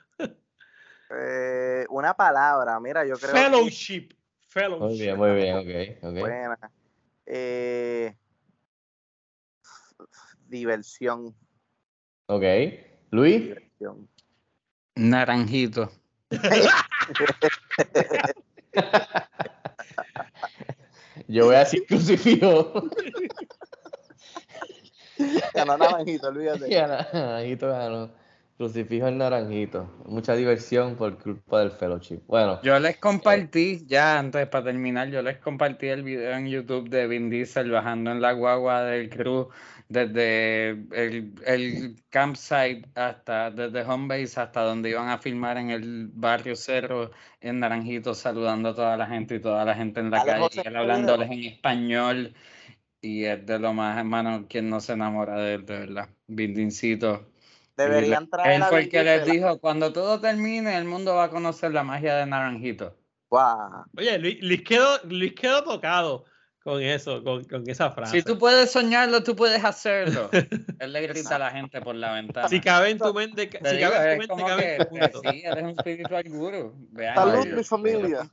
[1.09, 3.33] eh, una palabra, mira, yo creo.
[3.33, 4.09] que- Fellowship.
[4.47, 4.85] Fellowship.
[4.85, 6.19] Muy bien, muy bien, ok, ok.
[6.19, 6.71] Buena.
[7.25, 8.15] Eh,
[10.47, 11.35] diversión.
[12.27, 12.43] Ok,
[13.11, 14.09] Luis, diversión.
[14.95, 15.91] Naranjito.
[21.27, 22.89] yo voy a decir crucifijo.
[25.53, 26.69] Ganó naranjito, olvídate.
[26.69, 28.09] Ya, naranjito ganó.
[28.57, 29.87] Crucifijo el naranjito.
[30.05, 32.21] Mucha diversión por culpa del fellowship.
[32.25, 36.89] Bueno, Yo les compartí, ya antes para terminar, yo les compartí el video en YouTube
[36.89, 39.49] de Vin Diesel bajando en la guagua del crew
[39.89, 46.09] desde el, el campsite hasta, desde home base hasta donde iban a filmar en el
[46.11, 50.25] barrio Cerro en Naranjito, saludando a toda la gente y toda la gente en la
[50.25, 52.33] Dale, calle, y él hablándoles en español.
[53.01, 56.09] Y es de lo más, hermano, quien no se enamora de él, de verdad.
[56.25, 57.27] Vindincito.
[57.77, 61.25] Deberían Él traer a fue el que les dijo, cuando todo termine, el mundo va
[61.25, 62.97] a conocer la magia de Naranjito.
[63.29, 63.85] Guau.
[63.95, 66.25] Oye, Luis, Luis quedó, Luis quedó tocado
[66.63, 68.17] con eso, con, con esa frase.
[68.19, 70.29] Si tú puedes soñarlo, tú puedes hacerlo.
[70.79, 72.49] Él le grita a la gente por la ventana.
[72.49, 74.89] Si cabe en tu mente, Te si digo, cabe en tu mente, cabe en tu
[74.89, 75.21] punto.
[75.21, 76.73] sí, eres un spiritual guru.
[76.91, 78.29] Vean, Salud, yo- mi familia.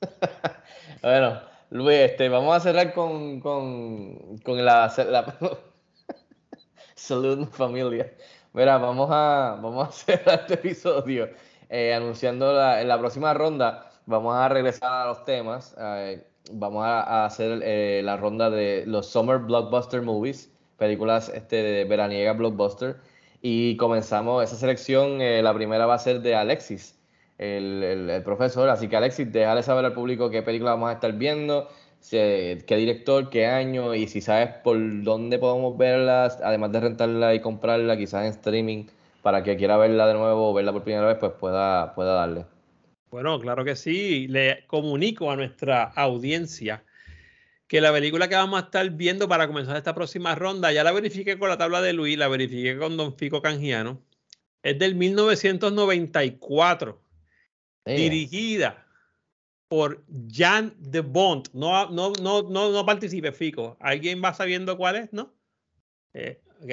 [1.02, 5.36] bueno, Luis, este, vamos a cerrar con, con, con la, la-
[6.94, 8.12] salud familia.
[8.58, 11.30] Mira, vamos a, vamos a cerrar este episodio
[11.68, 13.90] eh, anunciando la, en la próxima ronda.
[14.06, 15.74] Vamos a regresar a los temas.
[15.78, 21.56] eh, vamos a, a hacer eh, la ronda de los Summer Blockbuster Movies, películas este,
[21.62, 22.96] de veraniega blockbuster.
[23.42, 25.20] Y comenzamos esa selección.
[25.20, 26.98] eh, la primera va a ser de Alexis,
[27.38, 28.68] el, el- el profesor.
[28.70, 31.68] Así que Alexis, déjale saber al público qué película vamos a estar viendo,
[32.10, 37.40] qué director, qué año y si sabes por dónde podemos verlas, además de rentarla y
[37.40, 38.86] comprarla, quizás en streaming,
[39.22, 42.46] para que quiera verla de nuevo o verla por primera vez, pues pueda, pueda darle.
[43.10, 44.28] Bueno, claro que sí.
[44.28, 46.84] Le comunico a nuestra audiencia
[47.66, 50.92] que la película que vamos a estar viendo para comenzar esta próxima ronda, ya la
[50.92, 54.00] verifiqué con la tabla de Luis, la verifiqué con Don Fico Canjiano,
[54.62, 57.00] es del 1994,
[57.84, 58.87] dirigida
[59.68, 61.48] por Jan de Bond.
[61.52, 63.76] No, no, no, no, no participe, Fico.
[63.80, 65.34] ¿Alguien va sabiendo cuál es, no?
[66.14, 66.72] Eh, ok.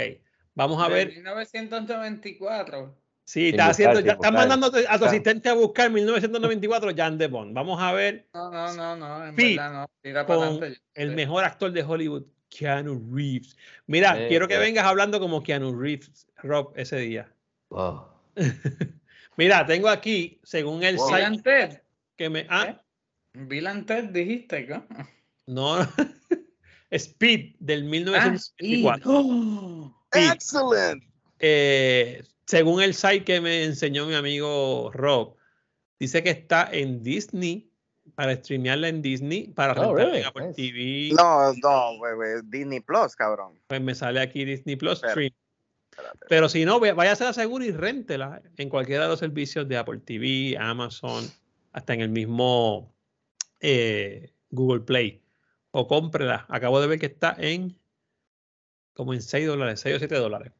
[0.55, 1.09] Vamos a ver.
[1.09, 2.95] 1994.
[3.25, 7.53] Sí, está haciendo, ya está mandando a tu asistente a buscar 1994 Jan de Bond.
[7.53, 8.27] Vamos a ver.
[8.33, 9.89] No, no, no, no, en Pete verdad no.
[10.01, 10.81] Tira con para adelante.
[10.93, 13.57] el mejor actor de Hollywood, Keanu Reeves.
[13.87, 14.59] Mira, Eh, quiero que eh.
[14.59, 17.27] vengas hablando como Keanu Reeves, Rob, ese día.
[17.69, 18.05] Wow.
[19.37, 21.81] Mira, tengo aquí, según el site
[22.15, 22.45] que me.
[22.47, 22.79] Ah,
[23.35, 24.85] Bill and Ted dijiste, ¿no?
[25.47, 25.77] no.
[26.91, 29.11] Speed del Ah, 1994.
[29.11, 30.05] ¡Oh!
[30.13, 31.03] Excellent.
[31.39, 35.35] Eh, según el site que me enseñó mi amigo Rob,
[35.99, 37.69] dice que está en Disney,
[38.13, 40.19] para streamearla en Disney, para Oh, rentarla really?
[40.19, 40.55] en Apple Nice.
[40.55, 41.09] TV.
[41.15, 43.59] No, no, güey, Disney Plus, cabrón.
[43.67, 45.33] Pues me sale aquí Disney Plus Espera, Stream.
[45.91, 46.25] espérate.
[46.29, 49.75] Pero si no, váyase a la segura y réntela en cualquiera de los servicios de
[49.77, 51.25] Apple TV, Amazon,
[51.73, 52.94] hasta en el mismo
[53.59, 55.21] eh, Google Play.
[55.71, 56.45] O cómprela.
[56.49, 57.77] Acabo de ver que está en
[58.93, 60.53] como en 6 dólares, 6 o 7 dólares.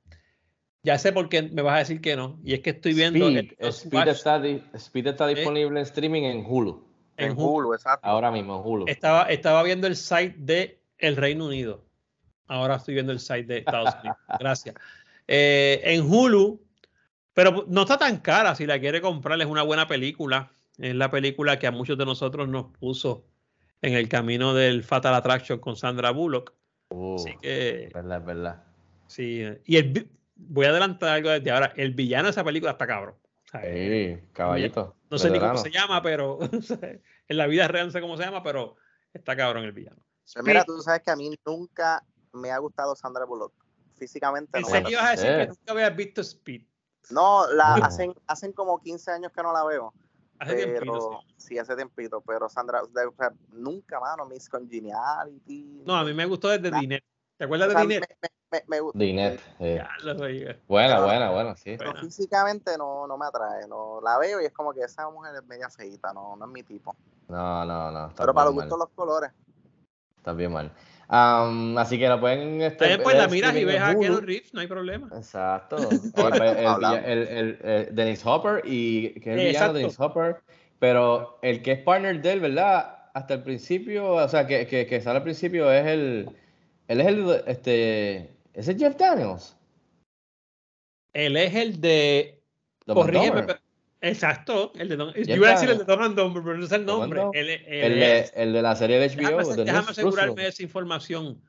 [0.83, 2.37] Ya sé por qué me vas a decir que no.
[2.43, 5.85] Y es que estoy viendo Speed, el Just Speed está, di- Speed está disponible en
[5.85, 6.85] streaming en Hulu.
[7.17, 7.47] en En Hulu.
[7.49, 8.05] Hulu, exacto.
[8.05, 8.85] Ahora mismo en Hulu.
[8.87, 11.85] Estaba, estaba viendo el site de el Reino Unido.
[12.47, 14.17] Ahora estoy viendo el site de Estados Unidos.
[14.39, 14.75] Gracias.
[15.27, 16.61] Eh, en Hulu,
[17.33, 18.53] pero no está tan cara.
[18.53, 20.51] Si la quiere comprar, es una buena película.
[20.77, 23.25] Es la película que a muchos de nosotros nos puso
[23.81, 26.53] en el camino del Fatal Attraction con Sandra Bullock.
[26.89, 28.63] Uh, Así que, es verdad, es verdad.
[29.07, 29.43] sí.
[29.65, 31.73] Y el, voy a adelantar algo desde ahora.
[31.75, 33.15] El villano de esa película está cabrón.
[33.51, 34.95] Sí, caballito.
[35.09, 36.39] no sé ni cómo se llama, pero
[37.27, 38.75] en la vida real no sé cómo se llama, pero
[39.13, 40.03] está cabrón el villano.
[40.43, 42.03] Mira, tú sabes que a mí nunca
[42.33, 43.53] me ha gustado Sandra Bullock.
[43.97, 44.67] Físicamente no.
[44.67, 46.63] Pensé que ibas a decir que nunca habías visto Speed.
[47.11, 49.93] No, la hacen, hacen como 15 años que no la veo.
[50.39, 51.33] Hace Pero, tiempito, sí.
[51.37, 52.21] sí, hace tiempito.
[52.21, 55.83] Pero Sandra, de- o sea, nunca, mano, Miss Congeniality.
[55.85, 56.79] No, a mí me gustó desde Ah.
[56.79, 57.03] Dinet.
[57.37, 57.99] ¿Te acuerdas o de sea, Dinet?
[58.01, 58.29] me, me,
[58.59, 58.99] me, me gusta.
[58.99, 59.41] Dinet.
[59.59, 59.75] eh.
[60.03, 60.43] Ya lo oí.
[60.67, 61.75] Buena, Pero- buena, buena, sí.
[61.77, 63.67] Pero físicamente no, no me atrae.
[63.67, 66.51] No, la veo y es como que esa mujer es media feita, no, no es
[66.51, 66.95] mi tipo.
[67.27, 68.07] No, no, no.
[68.07, 69.31] Está Pero para los gustos los colores.
[70.17, 70.71] Está bien mal.
[71.07, 72.61] Así que la pueden.
[72.61, 73.95] Este, También pues la miras y ves en a.
[73.99, 75.09] Keanu Reeves, no hay problema.
[75.15, 75.77] Exacto.
[76.15, 79.73] El, el- el- el- el- Dennis Hopper y que es el villano.
[79.73, 80.37] Dennis Hopper.
[80.79, 83.09] Pero el que es partner de él, ¿verdad?
[83.13, 86.29] Hasta el principio, o sea, que, que, que sale al principio es el.
[86.87, 87.43] Él es el.
[87.47, 89.55] Este, ¿Ese es Jeff Daniels?
[91.13, 92.41] Él es el de.
[92.85, 93.59] Corrígeme, pero-
[94.09, 95.13] Exacto, el de Don.
[95.13, 97.21] Yo iba a decir el de Don and Dumber, pero no es el nombre.
[97.33, 99.15] El de, es- el de la serie de HBO.
[99.37, 101.41] déjame, de déjame asegurarme de esa información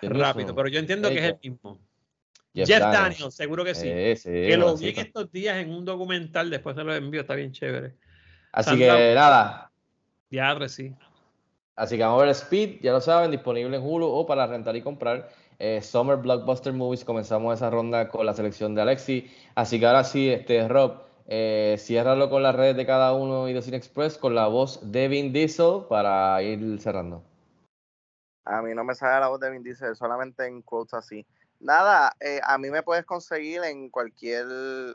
[0.00, 1.80] rápido, pero yo entiendo que es el mismo.
[2.54, 3.02] Jeff, Jeff Daniels.
[3.14, 3.88] Daniels, seguro que sí.
[3.88, 7.20] Sí, sí, que lo vi en estos días en un documental, después se lo envío,
[7.22, 7.94] está bien chévere.
[8.52, 9.72] Así Sandra- que nada,
[10.28, 10.92] Diadre, sí.
[11.76, 14.76] Así que vamos a ver Speed, ya lo saben, disponible en Hulu o para rentar
[14.76, 15.30] y comprar.
[15.58, 19.30] Eh, Summer Blockbuster Movies, comenzamos esa ronda con la selección de Alexi.
[19.54, 23.52] Así que ahora sí, este Rob, eh, ciérralo con las redes de cada uno y
[23.52, 27.22] de Cine Express con la voz de Vin Diesel para ir cerrando.
[28.44, 31.26] A mí no me sale la voz de Vin Diesel, solamente en quotes así.
[31.62, 34.46] Nada, eh, a mí me puedes conseguir en cualquier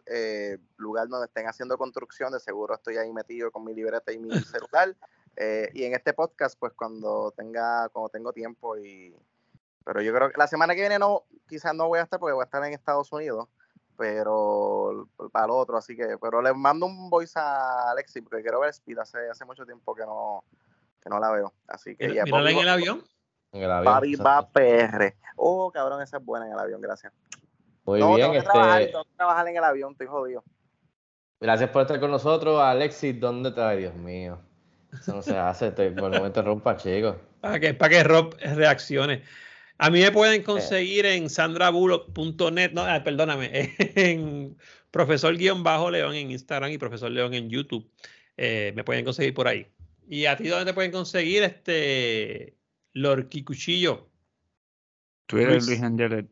[0.05, 4.19] eh, lugar donde estén haciendo construcción, de seguro estoy ahí metido con mi libreta y
[4.19, 4.93] mi celular.
[5.37, 9.15] Eh, y en este podcast, pues cuando tenga, cuando tengo tiempo y...
[9.85, 12.33] Pero yo creo que la semana que viene no, quizás no voy a estar porque
[12.33, 13.47] voy a estar en Estados Unidos,
[13.97, 18.59] pero para el otro, así que, pero le mando un voice a Alexi porque quiero
[18.59, 20.43] ver Speed, hace, hace mucho tiempo que no,
[21.01, 21.53] que no la veo.
[21.67, 23.03] Así que ya, Mírala en el avión.
[23.51, 23.93] En el avión.
[23.95, 24.29] Bobby exacto.
[24.29, 25.15] va PR.
[25.35, 27.11] Oh, cabrón, esa es buena en el avión, gracias.
[27.85, 30.43] Muy no, bien, tengo que, trabajar, este, tengo que trabajar en el avión, estoy jodido.
[31.39, 32.61] gracias por estar con nosotros.
[32.61, 33.69] Alexis, ¿dónde está?
[33.69, 34.39] Ay, Dios mío.
[34.93, 37.15] Eso no se hace, te, por no me interrumpa, chicos.
[37.41, 39.23] Para que, para que Rob reaccione.
[39.79, 44.57] A mí me pueden conseguir en sandrabullock.net, no, ah, perdóname, en
[44.91, 45.63] profesor-león
[46.15, 47.87] en Instagram y profesor León en YouTube.
[48.37, 49.67] Eh, me pueden conseguir por ahí.
[50.07, 52.55] ¿Y a ti dónde te pueden conseguir este
[52.93, 54.09] Lorqui Cuchillo?
[55.27, 55.67] Twitter, Luis.
[55.67, 56.27] Luis Angelet.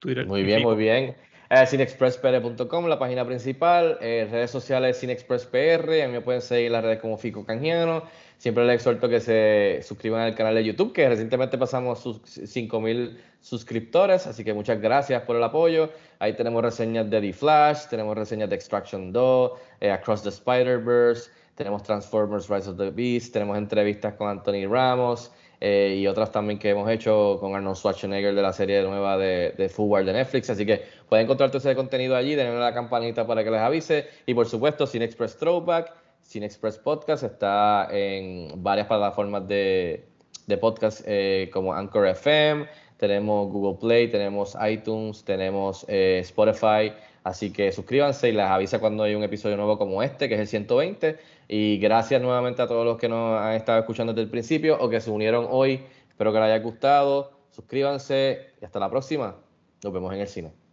[0.00, 0.26] Twitter.
[0.26, 1.16] Muy bien, muy bien.
[1.50, 6.82] Eh, cinexpresspr.com, la página principal, eh, redes sociales cinexpresspr, a mí me pueden seguir las
[6.82, 8.04] redes como Fico Canjiano.
[8.38, 13.18] Siempre les exhorto que se suscriban al canal de YouTube, que recientemente pasamos sus 5000
[13.40, 15.90] suscriptores, así que muchas gracias por el apoyo.
[16.18, 21.30] Ahí tenemos reseñas de The Flash, tenemos reseñas de Extraction 2, eh, Across the Spider-Verse,
[21.54, 25.30] tenemos Transformers Rise of the Beast, tenemos entrevistas con Anthony Ramos,
[25.60, 29.54] eh, y otras también que hemos hecho con Arnold Schwarzenegger de la serie nueva de,
[29.56, 30.50] de Football de Netflix.
[30.50, 34.08] Así que pueden encontrar todo ese contenido allí, denle la campanita para que les avise.
[34.26, 35.90] Y por supuesto, Cine Express Throwback,
[36.24, 40.04] Cine Express Podcast está en varias plataformas de,
[40.46, 46.92] de podcast eh, como Anchor FM, tenemos Google Play, tenemos iTunes, tenemos eh, Spotify.
[47.22, 50.40] Así que suscríbanse y les avisa cuando hay un episodio nuevo como este, que es
[50.40, 51.18] el 120.
[51.48, 54.88] Y gracias nuevamente a todos los que nos han estado escuchando desde el principio o
[54.88, 55.82] que se unieron hoy.
[56.08, 57.32] Espero que les haya gustado.
[57.50, 59.36] Suscríbanse y hasta la próxima.
[59.82, 60.63] Nos vemos en el cine.